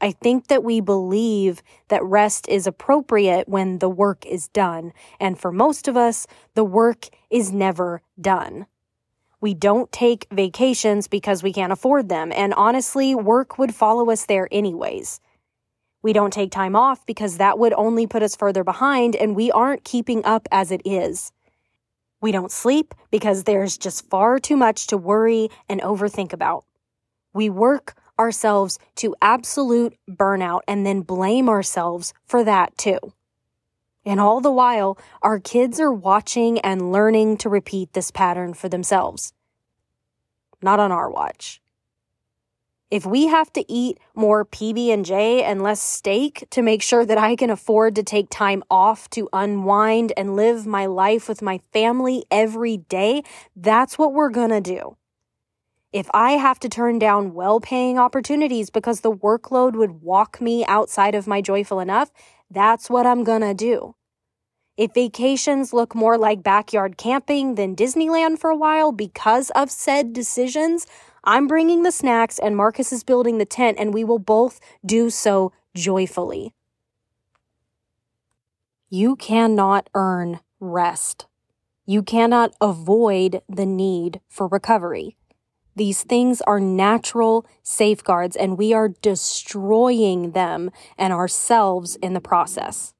I 0.02 0.10
think 0.10 0.48
that 0.48 0.62
we 0.62 0.82
believe 0.82 1.62
that 1.88 2.04
rest 2.04 2.46
is 2.46 2.66
appropriate 2.66 3.48
when 3.48 3.78
the 3.78 3.88
work 3.88 4.26
is 4.26 4.48
done, 4.48 4.92
and 5.18 5.38
for 5.38 5.50
most 5.50 5.88
of 5.88 5.96
us, 5.96 6.26
the 6.52 6.64
work 6.64 7.08
is 7.30 7.50
never 7.50 8.02
done. 8.20 8.66
We 9.46 9.54
don't 9.54 9.92
take 9.92 10.26
vacations 10.32 11.06
because 11.06 11.44
we 11.44 11.52
can't 11.52 11.72
afford 11.72 12.08
them, 12.08 12.32
and 12.32 12.52
honestly, 12.54 13.14
work 13.14 13.58
would 13.58 13.72
follow 13.72 14.10
us 14.10 14.26
there 14.26 14.48
anyways. 14.50 15.20
We 16.02 16.12
don't 16.12 16.32
take 16.32 16.50
time 16.50 16.74
off 16.74 17.06
because 17.06 17.38
that 17.38 17.56
would 17.56 17.72
only 17.74 18.08
put 18.08 18.24
us 18.24 18.34
further 18.34 18.64
behind 18.64 19.14
and 19.14 19.36
we 19.36 19.52
aren't 19.52 19.84
keeping 19.84 20.24
up 20.24 20.48
as 20.50 20.72
it 20.72 20.82
is. 20.84 21.30
We 22.20 22.32
don't 22.32 22.50
sleep 22.50 22.92
because 23.12 23.44
there's 23.44 23.78
just 23.78 24.10
far 24.10 24.40
too 24.40 24.56
much 24.56 24.88
to 24.88 24.96
worry 24.96 25.48
and 25.68 25.80
overthink 25.80 26.32
about. 26.32 26.64
We 27.32 27.48
work 27.48 27.94
ourselves 28.18 28.80
to 28.96 29.14
absolute 29.22 29.94
burnout 30.10 30.62
and 30.66 30.84
then 30.84 31.02
blame 31.02 31.48
ourselves 31.48 32.12
for 32.24 32.42
that 32.42 32.76
too. 32.76 32.98
And 34.04 34.18
all 34.18 34.40
the 34.40 34.50
while, 34.50 34.98
our 35.22 35.38
kids 35.38 35.78
are 35.78 35.92
watching 35.92 36.58
and 36.60 36.90
learning 36.90 37.36
to 37.36 37.48
repeat 37.48 37.92
this 37.92 38.10
pattern 38.10 38.52
for 38.52 38.68
themselves. 38.68 39.32
Not 40.66 40.80
on 40.80 40.90
our 40.90 41.08
watch. 41.08 41.62
If 42.90 43.06
we 43.06 43.26
have 43.26 43.52
to 43.52 43.64
eat 43.72 43.98
more 44.14 44.44
PB&J 44.44 45.44
and 45.44 45.62
less 45.62 45.80
steak 45.80 46.46
to 46.50 46.62
make 46.62 46.82
sure 46.82 47.04
that 47.04 47.18
I 47.18 47.36
can 47.36 47.50
afford 47.50 47.94
to 47.96 48.02
take 48.02 48.28
time 48.30 48.62
off 48.70 49.08
to 49.10 49.28
unwind 49.32 50.12
and 50.16 50.36
live 50.36 50.66
my 50.66 50.86
life 50.86 51.28
with 51.28 51.42
my 51.42 51.60
family 51.72 52.24
every 52.30 52.76
day, 52.76 53.22
that's 53.54 53.98
what 53.98 54.12
we're 54.12 54.30
going 54.30 54.50
to 54.50 54.60
do. 54.60 54.96
If 55.92 56.08
I 56.12 56.32
have 56.32 56.60
to 56.60 56.68
turn 56.68 56.98
down 56.98 57.34
well-paying 57.34 57.98
opportunities 57.98 58.70
because 58.70 59.00
the 59.00 59.12
workload 59.12 59.74
would 59.74 60.02
walk 60.02 60.40
me 60.40 60.64
outside 60.66 61.16
of 61.16 61.26
my 61.26 61.40
joyful 61.40 61.80
enough, 61.80 62.12
that's 62.48 62.88
what 62.88 63.06
I'm 63.06 63.24
going 63.24 63.42
to 63.42 63.54
do. 63.54 63.95
If 64.76 64.92
vacations 64.92 65.72
look 65.72 65.94
more 65.94 66.18
like 66.18 66.42
backyard 66.42 66.98
camping 66.98 67.54
than 67.54 67.74
Disneyland 67.74 68.38
for 68.38 68.50
a 68.50 68.56
while 68.56 68.92
because 68.92 69.48
of 69.50 69.70
said 69.70 70.12
decisions, 70.12 70.86
I'm 71.24 71.46
bringing 71.46 71.82
the 71.82 71.90
snacks 71.90 72.38
and 72.38 72.56
Marcus 72.56 72.92
is 72.92 73.02
building 73.02 73.38
the 73.38 73.46
tent, 73.46 73.78
and 73.80 73.94
we 73.94 74.04
will 74.04 74.18
both 74.18 74.60
do 74.84 75.08
so 75.08 75.52
joyfully. 75.74 76.52
You 78.90 79.16
cannot 79.16 79.88
earn 79.94 80.40
rest. 80.60 81.26
You 81.86 82.02
cannot 82.02 82.54
avoid 82.60 83.42
the 83.48 83.66
need 83.66 84.20
for 84.28 84.46
recovery. 84.46 85.16
These 85.74 86.02
things 86.02 86.40
are 86.42 86.60
natural 86.60 87.46
safeguards, 87.62 88.36
and 88.36 88.58
we 88.58 88.72
are 88.72 88.88
destroying 88.88 90.32
them 90.32 90.70
and 90.98 91.12
ourselves 91.12 91.96
in 91.96 92.12
the 92.12 92.20
process. 92.20 92.92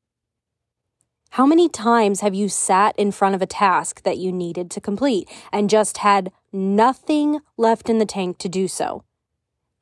How 1.36 1.44
many 1.44 1.68
times 1.68 2.22
have 2.22 2.34
you 2.34 2.48
sat 2.48 2.98
in 2.98 3.12
front 3.12 3.34
of 3.34 3.42
a 3.42 3.46
task 3.46 4.04
that 4.04 4.16
you 4.16 4.32
needed 4.32 4.70
to 4.70 4.80
complete 4.80 5.28
and 5.52 5.68
just 5.68 5.98
had 5.98 6.32
nothing 6.50 7.40
left 7.58 7.90
in 7.90 7.98
the 7.98 8.06
tank 8.06 8.38
to 8.38 8.48
do 8.48 8.66
so? 8.66 9.04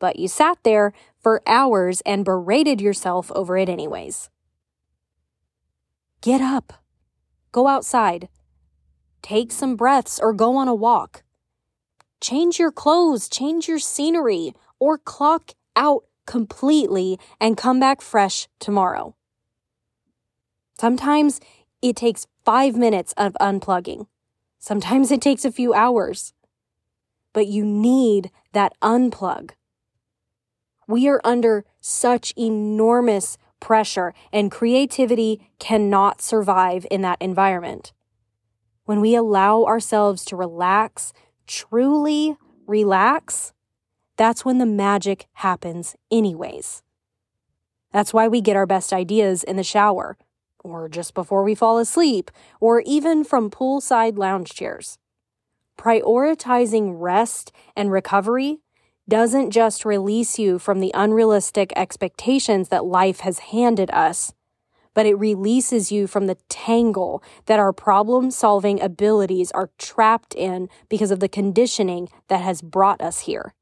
But 0.01 0.19
you 0.19 0.27
sat 0.27 0.59
there 0.65 0.93
for 1.23 1.43
hours 1.47 2.01
and 2.01 2.25
berated 2.25 2.81
yourself 2.81 3.31
over 3.37 3.57
it 3.57 3.69
anyways. 3.69 4.31
Get 6.23 6.41
up. 6.41 6.73
Go 7.53 7.69
outside. 7.69 8.29
Take 9.23 9.53
some 9.53 9.77
breaths 9.77 10.19
or 10.19 10.33
go 10.33 10.57
on 10.57 10.67
a 10.67 10.75
walk. 10.75 11.23
Change 12.21 12.59
your 12.59 12.73
clothes, 12.73 13.29
change 13.29 13.69
your 13.69 13.79
scenery, 13.79 14.55
or 14.81 14.99
clock 14.99 15.53
out 15.77 16.03
completely 16.27 17.17
and 17.41 17.57
come 17.57 17.79
back 17.79 18.01
fresh 18.01 18.49
tomorrow. 18.59 19.15
Sometimes 20.79 21.41
it 21.81 21.97
takes 21.97 22.27
five 22.45 22.77
minutes 22.77 23.15
of 23.17 23.37
unplugging. 23.41 24.07
Sometimes 24.59 25.11
it 25.11 25.21
takes 25.21 25.45
a 25.45 25.53
few 25.53 25.73
hours. 25.75 26.33
But 27.33 27.47
you 27.47 27.65
need 27.65 28.31
that 28.53 28.73
unplug. 28.81 29.51
We 30.87 31.09
are 31.09 31.21
under 31.25 31.65
such 31.81 32.33
enormous 32.37 33.39
pressure, 33.61 34.13
and 34.33 34.51
creativity 34.51 35.49
cannot 35.59 36.21
survive 36.21 36.87
in 36.91 37.03
that 37.03 37.21
environment. 37.21 37.93
When 38.85 39.01
we 39.01 39.15
allow 39.15 39.65
ourselves 39.65 40.25
to 40.27 40.37
relax, 40.37 41.13
truly 41.47 42.37
relax, 42.67 43.53
that's 44.17 44.45
when 44.45 44.59
the 44.59 44.67
magic 44.67 45.27
happens, 45.35 45.97
anyways. 46.11 46.83
That's 47.93 48.13
why 48.13 48.29
we 48.29 48.41
get 48.41 48.57
our 48.57 48.67
best 48.67 48.93
ideas 48.93 49.43
in 49.43 49.57
the 49.57 49.63
shower 49.63 50.19
or 50.65 50.89
just 50.89 51.15
before 51.15 51.45
we 51.45 51.55
fall 51.55 51.79
asleep, 51.79 52.31
or 52.61 52.81
even 52.81 53.23
from 53.23 53.51
poolside 53.51 54.19
lounge 54.19 54.51
chairs. 54.51 54.99
Prioritizing 55.79 56.95
rest 56.97 57.53
and 57.77 57.93
recovery 57.93 58.59
doesn't 59.09 59.51
just 59.51 59.85
release 59.85 60.39
you 60.39 60.59
from 60.59 60.81
the 60.81 60.91
unrealistic 60.95 61.73
expectations 61.77 62.71
that 62.71 62.85
life 62.85 63.21
has 63.21 63.39
handed 63.39 63.91
us, 63.91 64.33
but 64.95 65.05
it 65.05 65.19
releases 65.19 65.93
you 65.93 66.07
from 66.07 66.27
the 66.27 66.39
tangle 66.49 67.23
that 67.47 67.59
our 67.59 67.73
problem 67.73 68.31
solving 68.31 68.81
abilities 68.81 69.51
are 69.53 69.71
trapped 69.79 70.35
in 70.35 70.69
because 70.89 71.11
of 71.11 71.21
the 71.21 71.29
conditioning 71.29 72.09
that 72.29 72.41
has 72.41 72.63
brought 72.63 73.03
us 73.03 73.21
here. 73.21 73.53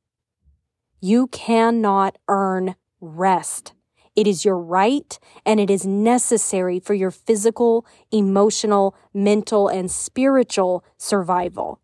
You 1.01 1.27
cannot 1.27 2.19
earn 2.29 2.77
rest. 3.01 3.73
It 4.15 4.27
is 4.27 4.45
your 4.45 4.59
right 4.59 5.19
and 5.47 5.59
it 5.59 5.71
is 5.71 5.87
necessary 5.87 6.79
for 6.79 6.95
your 6.95 7.11
physical, 7.11 7.87
emotional, 8.11 8.95
mental, 9.15 9.69
and 9.69 9.91
spiritual 9.91 10.85
survival. 10.99 11.81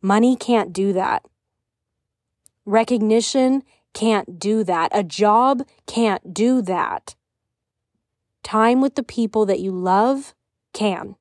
Money 0.00 0.36
can't 0.36 0.72
do 0.72 0.92
that. 0.92 1.24
Recognition 2.64 3.62
can't 3.92 4.38
do 4.38 4.62
that. 4.64 4.90
A 4.94 5.02
job 5.02 5.62
can't 5.86 6.32
do 6.32 6.62
that. 6.62 7.16
Time 8.42 8.80
with 8.80 8.94
the 8.94 9.02
people 9.02 9.44
that 9.46 9.60
you 9.60 9.72
love 9.72 10.34
can. 10.72 11.16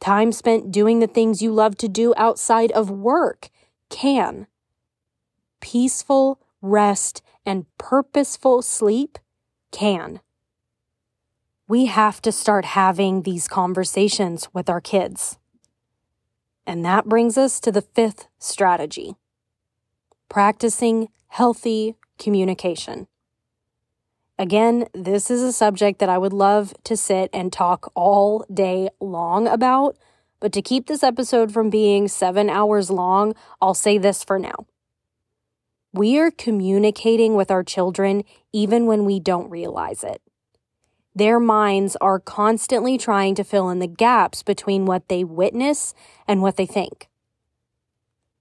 Time 0.00 0.32
spent 0.32 0.72
doing 0.72 1.00
the 1.00 1.06
things 1.06 1.42
you 1.42 1.52
love 1.52 1.76
to 1.78 1.88
do 1.88 2.14
outside 2.16 2.72
of 2.72 2.90
work 2.90 3.50
can. 3.88 4.46
Peaceful 5.60 6.40
rest 6.62 7.20
and 7.44 7.66
purposeful 7.76 8.62
sleep 8.62 9.18
can. 9.72 10.20
We 11.68 11.86
have 11.86 12.22
to 12.22 12.32
start 12.32 12.64
having 12.64 13.22
these 13.22 13.48
conversations 13.48 14.48
with 14.54 14.70
our 14.70 14.80
kids. 14.80 15.38
And 16.66 16.84
that 16.84 17.06
brings 17.06 17.36
us 17.36 17.60
to 17.60 17.72
the 17.72 17.82
fifth 17.82 18.28
strategy 18.38 19.16
practicing 20.28 21.08
healthy 21.28 21.94
communication. 22.18 23.06
Again, 24.38 24.86
this 24.94 25.30
is 25.30 25.42
a 25.42 25.52
subject 25.52 25.98
that 25.98 26.08
I 26.08 26.16
would 26.16 26.32
love 26.32 26.72
to 26.84 26.96
sit 26.96 27.28
and 27.34 27.52
talk 27.52 27.92
all 27.94 28.46
day 28.52 28.88
long 28.98 29.46
about, 29.46 29.98
but 30.40 30.50
to 30.54 30.62
keep 30.62 30.86
this 30.86 31.02
episode 31.02 31.52
from 31.52 31.68
being 31.68 32.08
seven 32.08 32.48
hours 32.48 32.90
long, 32.90 33.34
I'll 33.60 33.74
say 33.74 33.98
this 33.98 34.24
for 34.24 34.38
now. 34.38 34.66
We 35.92 36.18
are 36.18 36.30
communicating 36.30 37.34
with 37.34 37.50
our 37.50 37.62
children 37.62 38.24
even 38.52 38.86
when 38.86 39.04
we 39.04 39.20
don't 39.20 39.50
realize 39.50 40.02
it. 40.02 40.22
Their 41.14 41.38
minds 41.38 41.96
are 42.00 42.18
constantly 42.18 42.96
trying 42.96 43.34
to 43.34 43.44
fill 43.44 43.68
in 43.68 43.78
the 43.78 43.86
gaps 43.86 44.42
between 44.42 44.86
what 44.86 45.08
they 45.08 45.22
witness 45.22 45.92
and 46.26 46.40
what 46.40 46.56
they 46.56 46.64
think. 46.64 47.08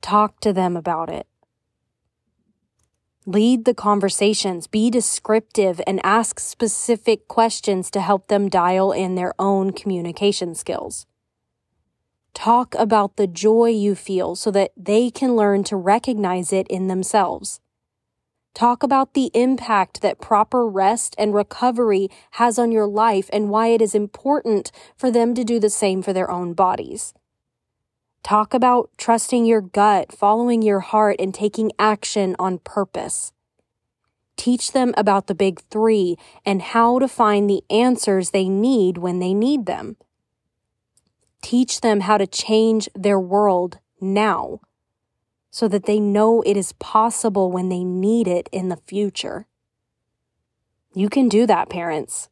Talk 0.01 0.39
to 0.39 0.53
them 0.53 0.77
about 0.77 1.09
it. 1.09 1.27
Lead 3.25 3.65
the 3.65 3.73
conversations, 3.73 4.65
be 4.65 4.89
descriptive, 4.89 5.81
and 5.85 5.99
ask 6.03 6.39
specific 6.39 7.27
questions 7.27 7.91
to 7.91 8.01
help 8.01 8.29
them 8.29 8.49
dial 8.49 8.93
in 8.93 9.15
their 9.15 9.33
own 9.37 9.73
communication 9.73 10.55
skills. 10.55 11.05
Talk 12.33 12.75
about 12.75 13.17
the 13.17 13.27
joy 13.27 13.69
you 13.69 13.95
feel 13.95 14.35
so 14.35 14.51
that 14.51 14.71
they 14.77 15.09
can 15.09 15.35
learn 15.35 15.63
to 15.65 15.75
recognize 15.75 16.53
it 16.53 16.67
in 16.67 16.87
themselves. 16.87 17.59
Talk 18.53 18.83
about 18.83 19.13
the 19.13 19.31
impact 19.33 20.01
that 20.01 20.19
proper 20.19 20.67
rest 20.67 21.15
and 21.17 21.33
recovery 21.33 22.09
has 22.31 22.59
on 22.59 22.71
your 22.71 22.87
life 22.87 23.29
and 23.31 23.49
why 23.49 23.67
it 23.67 23.81
is 23.81 23.95
important 23.95 24.71
for 24.97 25.09
them 25.09 25.33
to 25.35 25.43
do 25.43 25.59
the 25.59 25.69
same 25.69 26.01
for 26.01 26.13
their 26.13 26.29
own 26.29 26.53
bodies. 26.53 27.13
Talk 28.23 28.53
about 28.53 28.91
trusting 28.97 29.45
your 29.45 29.61
gut, 29.61 30.11
following 30.11 30.61
your 30.61 30.81
heart, 30.81 31.15
and 31.19 31.33
taking 31.33 31.71
action 31.79 32.35
on 32.37 32.59
purpose. 32.59 33.31
Teach 34.35 34.71
them 34.71 34.93
about 34.97 35.27
the 35.27 35.35
big 35.35 35.61
three 35.69 36.17
and 36.45 36.61
how 36.61 36.99
to 36.99 37.07
find 37.07 37.49
the 37.49 37.63
answers 37.69 38.29
they 38.29 38.49
need 38.49 38.97
when 38.97 39.19
they 39.19 39.33
need 39.33 39.65
them. 39.65 39.97
Teach 41.41 41.81
them 41.81 42.01
how 42.01 42.17
to 42.17 42.27
change 42.27 42.87
their 42.95 43.19
world 43.19 43.79
now 43.99 44.61
so 45.49 45.67
that 45.67 45.85
they 45.85 45.99
know 45.99 46.41
it 46.41 46.55
is 46.55 46.73
possible 46.73 47.51
when 47.51 47.69
they 47.69 47.83
need 47.83 48.27
it 48.27 48.49
in 48.51 48.69
the 48.69 48.77
future. 48.77 49.47
You 50.93 51.09
can 51.09 51.29
do 51.29 51.45
that, 51.45 51.69
parents. 51.69 52.29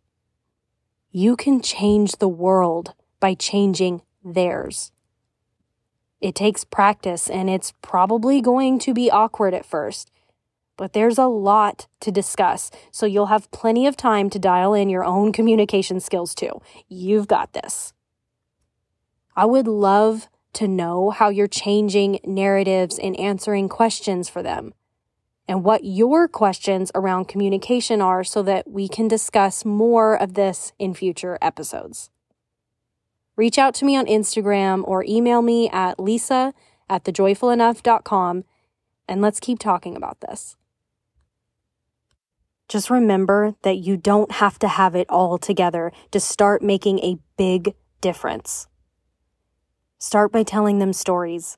You 1.12 1.36
can 1.36 1.62
change 1.62 2.14
the 2.14 2.30
world 2.30 2.94
by 3.20 3.34
changing 3.34 4.02
theirs. 4.24 4.92
It 6.22 6.36
takes 6.36 6.64
practice 6.64 7.30
and 7.30 7.50
it's 7.50 7.74
probably 7.82 8.42
going 8.42 8.80
to 8.80 8.94
be 8.94 9.10
awkward 9.10 9.54
at 9.54 9.66
first, 9.66 10.12
but 10.78 10.94
there's 10.94 11.18
a 11.18 11.26
lot 11.26 11.88
to 12.02 12.12
discuss, 12.12 12.72
so 12.92 13.06
you'll 13.06 13.28
have 13.28 13.52
plenty 13.52 13.88
of 13.88 13.98
time 13.98 14.30
to 14.30 14.40
dial 14.40 14.74
in 14.74 14.90
your 14.90 15.04
own 15.04 15.32
communication 15.32 16.00
skills 16.00 16.36
too. 16.36 16.62
You've 16.88 17.28
got 17.28 17.54
this. 17.54 17.94
I 19.40 19.46
would 19.46 19.68
love 19.68 20.28
to 20.54 20.68
know 20.68 21.10
how 21.12 21.30
you're 21.30 21.48
changing 21.48 22.20
narratives 22.26 23.00
and 23.00 23.18
answering 23.20 23.70
questions 23.70 24.28
for 24.28 24.44
them 24.44 24.74
and 25.48 25.64
what 25.64 25.86
your 25.86 26.28
questions 26.28 26.92
around 26.94 27.30
communication 27.30 28.02
are 28.02 28.24
so 28.24 28.44
that 28.44 28.70
we 28.70 28.88
can 28.88 29.08
discuss 29.08 29.64
more 29.64 30.16
of 30.22 30.34
this 30.34 30.74
in 30.78 30.94
future 30.94 31.38
episodes 31.42 32.10
reach 33.40 33.58
out 33.58 33.74
to 33.74 33.86
me 33.86 33.96
on 33.96 34.06
Instagram 34.06 34.84
or 34.86 35.06
email 35.08 35.42
me 35.42 35.70
at 35.70 35.98
lisa 35.98 36.54
at 36.90 37.06
thejoyfulenough.com 37.06 38.44
and 39.08 39.22
let's 39.22 39.40
keep 39.40 39.58
talking 39.58 39.96
about 39.96 40.20
this. 40.20 40.58
Just 42.68 42.90
remember 42.90 43.56
that 43.62 43.78
you 43.78 43.96
don't 43.96 44.34
have 44.34 44.60
to 44.60 44.68
have 44.68 44.94
it 44.94 45.10
all 45.10 45.38
together 45.38 45.94
to 46.12 46.20
start 46.20 46.62
making 46.62 47.00
a 47.00 47.18
big 47.38 47.76
difference. 48.02 48.68
Start 50.02 50.32
by 50.32 50.44
telling 50.44 50.80
them 50.80 50.94
stories. 50.94 51.58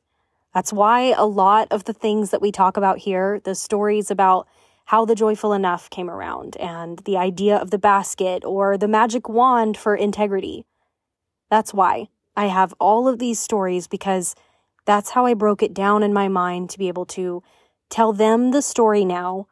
That's 0.52 0.74
why 0.74 1.14
a 1.16 1.26
lot 1.28 1.68
of 1.70 1.84
the 1.84 1.94
things 1.94 2.32
that 2.32 2.42
we 2.42 2.52
talk 2.52 2.76
about 2.76 2.98
here, 2.98 3.40
the 3.44 3.54
stories 3.54 4.10
about 4.10 4.48
how 4.86 5.06
the 5.06 5.14
joyful 5.14 5.54
enough 5.54 5.92
came 5.92 6.10
around 6.10 6.58
and 6.58 6.98
the 7.06 7.18
idea 7.18 7.56
of 7.56 7.70
the 7.70 7.78
basket 7.78 8.44
or 8.44 8.80
the 8.80 8.88
magic 8.88 9.30
wand 9.30 9.78
for 9.78 9.96
integrity, 9.96 10.66
that's 11.52 11.72
why 11.72 12.08
I 12.36 12.48
have 12.48 12.74
all 12.80 13.08
of 13.08 13.20
these 13.20 13.40
stories 13.40 13.88
because 13.88 14.34
that's 14.86 15.12
how 15.12 15.28
I 15.28 15.36
broke 15.36 15.62
it 15.62 15.74
down 15.74 16.02
in 16.02 16.12
my 16.12 16.28
mind 16.28 16.72
to 16.72 16.80
be 16.80 16.88
able 16.88 17.06
to 17.08 17.44
tell 17.92 18.12
them 18.12 18.50
the 18.50 18.64
story 18.64 19.06
now 19.06 19.46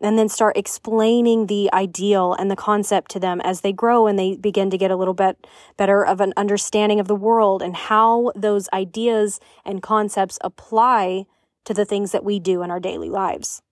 and 0.00 0.18
then 0.18 0.28
start 0.28 0.56
explaining 0.56 1.46
the 1.46 1.70
ideal 1.72 2.34
and 2.34 2.50
the 2.50 2.56
concept 2.56 3.10
to 3.10 3.20
them 3.20 3.40
as 3.40 3.62
they 3.62 3.72
grow 3.72 4.06
and 4.06 4.18
they 4.18 4.36
begin 4.36 4.68
to 4.70 4.78
get 4.78 4.90
a 4.90 4.96
little 4.96 5.14
bit 5.14 5.46
better 5.76 6.04
of 6.04 6.20
an 6.20 6.34
understanding 6.36 7.00
of 7.00 7.08
the 7.08 7.14
world 7.14 7.62
and 7.62 7.74
how 7.76 8.30
those 8.34 8.68
ideas 8.72 9.40
and 9.64 9.82
concepts 9.82 10.38
apply 10.42 11.24
to 11.64 11.72
the 11.72 11.84
things 11.84 12.12
that 12.12 12.24
we 12.24 12.38
do 12.38 12.62
in 12.62 12.70
our 12.70 12.80
daily 12.80 13.08
lives. 13.08 13.62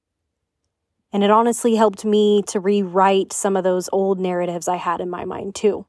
And 1.12 1.22
it 1.22 1.30
honestly 1.30 1.76
helped 1.76 2.04
me 2.04 2.42
to 2.48 2.58
rewrite 2.58 3.32
some 3.32 3.56
of 3.56 3.62
those 3.62 3.88
old 3.92 4.18
narratives 4.18 4.66
I 4.66 4.76
had 4.76 5.00
in 5.00 5.10
my 5.10 5.24
mind 5.24 5.54
too. 5.54 5.86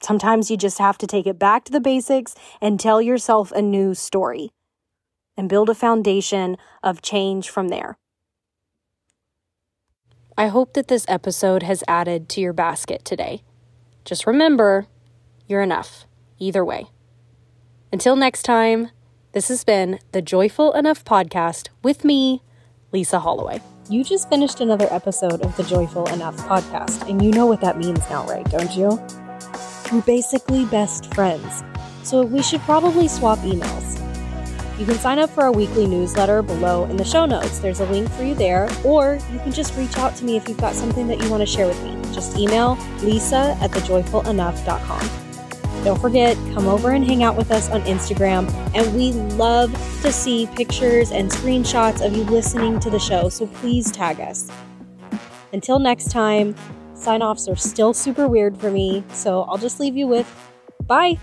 Sometimes 0.00 0.50
you 0.50 0.56
just 0.56 0.78
have 0.78 0.98
to 0.98 1.06
take 1.06 1.26
it 1.26 1.38
back 1.38 1.64
to 1.64 1.72
the 1.72 1.80
basics 1.80 2.34
and 2.60 2.78
tell 2.78 3.02
yourself 3.02 3.50
a 3.52 3.62
new 3.62 3.94
story 3.94 4.52
and 5.36 5.48
build 5.48 5.68
a 5.68 5.74
foundation 5.74 6.56
of 6.82 7.02
change 7.02 7.48
from 7.48 7.68
there. 7.68 7.98
I 10.38 10.46
hope 10.46 10.74
that 10.74 10.86
this 10.86 11.04
episode 11.08 11.64
has 11.64 11.82
added 11.88 12.28
to 12.28 12.40
your 12.40 12.52
basket 12.52 13.04
today. 13.04 13.42
Just 14.04 14.24
remember, 14.24 14.86
you're 15.48 15.62
enough, 15.62 16.06
either 16.38 16.64
way. 16.64 16.86
Until 17.92 18.14
next 18.14 18.44
time, 18.44 18.90
this 19.32 19.48
has 19.48 19.64
been 19.64 19.98
the 20.12 20.22
Joyful 20.22 20.74
Enough 20.74 21.04
podcast 21.04 21.70
with 21.82 22.04
me, 22.04 22.44
Lisa 22.92 23.18
Holloway. 23.18 23.60
You 23.90 24.04
just 24.04 24.28
finished 24.28 24.60
another 24.60 24.86
episode 24.92 25.40
of 25.40 25.56
the 25.56 25.64
Joyful 25.64 26.06
Enough 26.06 26.36
podcast, 26.36 27.10
and 27.10 27.20
you 27.20 27.32
know 27.32 27.46
what 27.46 27.60
that 27.62 27.76
means 27.76 28.08
now, 28.08 28.24
right? 28.26 28.48
Don't 28.48 28.76
you? 28.76 28.90
We're 29.90 30.02
basically 30.02 30.66
best 30.66 31.12
friends, 31.14 31.64
so 32.04 32.22
we 32.22 32.44
should 32.44 32.60
probably 32.60 33.08
swap 33.08 33.40
emails. 33.40 34.07
You 34.78 34.86
can 34.86 34.94
sign 34.94 35.18
up 35.18 35.30
for 35.30 35.42
our 35.42 35.52
weekly 35.52 35.86
newsletter 35.86 36.40
below 36.40 36.84
in 36.84 36.96
the 36.96 37.04
show 37.04 37.26
notes. 37.26 37.58
There's 37.58 37.80
a 37.80 37.86
link 37.86 38.08
for 38.10 38.22
you 38.22 38.34
there, 38.34 38.68
or 38.84 39.18
you 39.32 39.38
can 39.40 39.52
just 39.52 39.76
reach 39.76 39.98
out 39.98 40.14
to 40.16 40.24
me 40.24 40.36
if 40.36 40.48
you've 40.48 40.58
got 40.58 40.74
something 40.74 41.08
that 41.08 41.20
you 41.20 41.28
want 41.30 41.40
to 41.40 41.46
share 41.46 41.66
with 41.66 41.82
me. 41.82 41.96
Just 42.12 42.36
email 42.38 42.78
lisa 43.02 43.56
at 43.60 43.72
thejoyfulenough.com. 43.72 45.10
Don't 45.84 46.00
forget, 46.00 46.36
come 46.54 46.66
over 46.68 46.90
and 46.90 47.04
hang 47.04 47.22
out 47.22 47.36
with 47.36 47.50
us 47.50 47.68
on 47.70 47.82
Instagram, 47.82 48.48
and 48.74 48.94
we 48.94 49.12
love 49.36 49.72
to 50.02 50.12
see 50.12 50.48
pictures 50.54 51.10
and 51.10 51.30
screenshots 51.30 52.04
of 52.04 52.16
you 52.16 52.24
listening 52.24 52.78
to 52.80 52.90
the 52.90 52.98
show, 52.98 53.28
so 53.28 53.46
please 53.46 53.90
tag 53.90 54.20
us. 54.20 54.50
Until 55.52 55.78
next 55.78 56.10
time, 56.10 56.54
Sign 56.98 57.22
offs 57.22 57.48
are 57.48 57.56
still 57.56 57.94
super 57.94 58.26
weird 58.26 58.56
for 58.58 58.70
me, 58.70 59.04
so 59.12 59.42
I'll 59.42 59.58
just 59.58 59.78
leave 59.78 59.96
you 59.96 60.08
with 60.08 60.26
bye. 60.86 61.18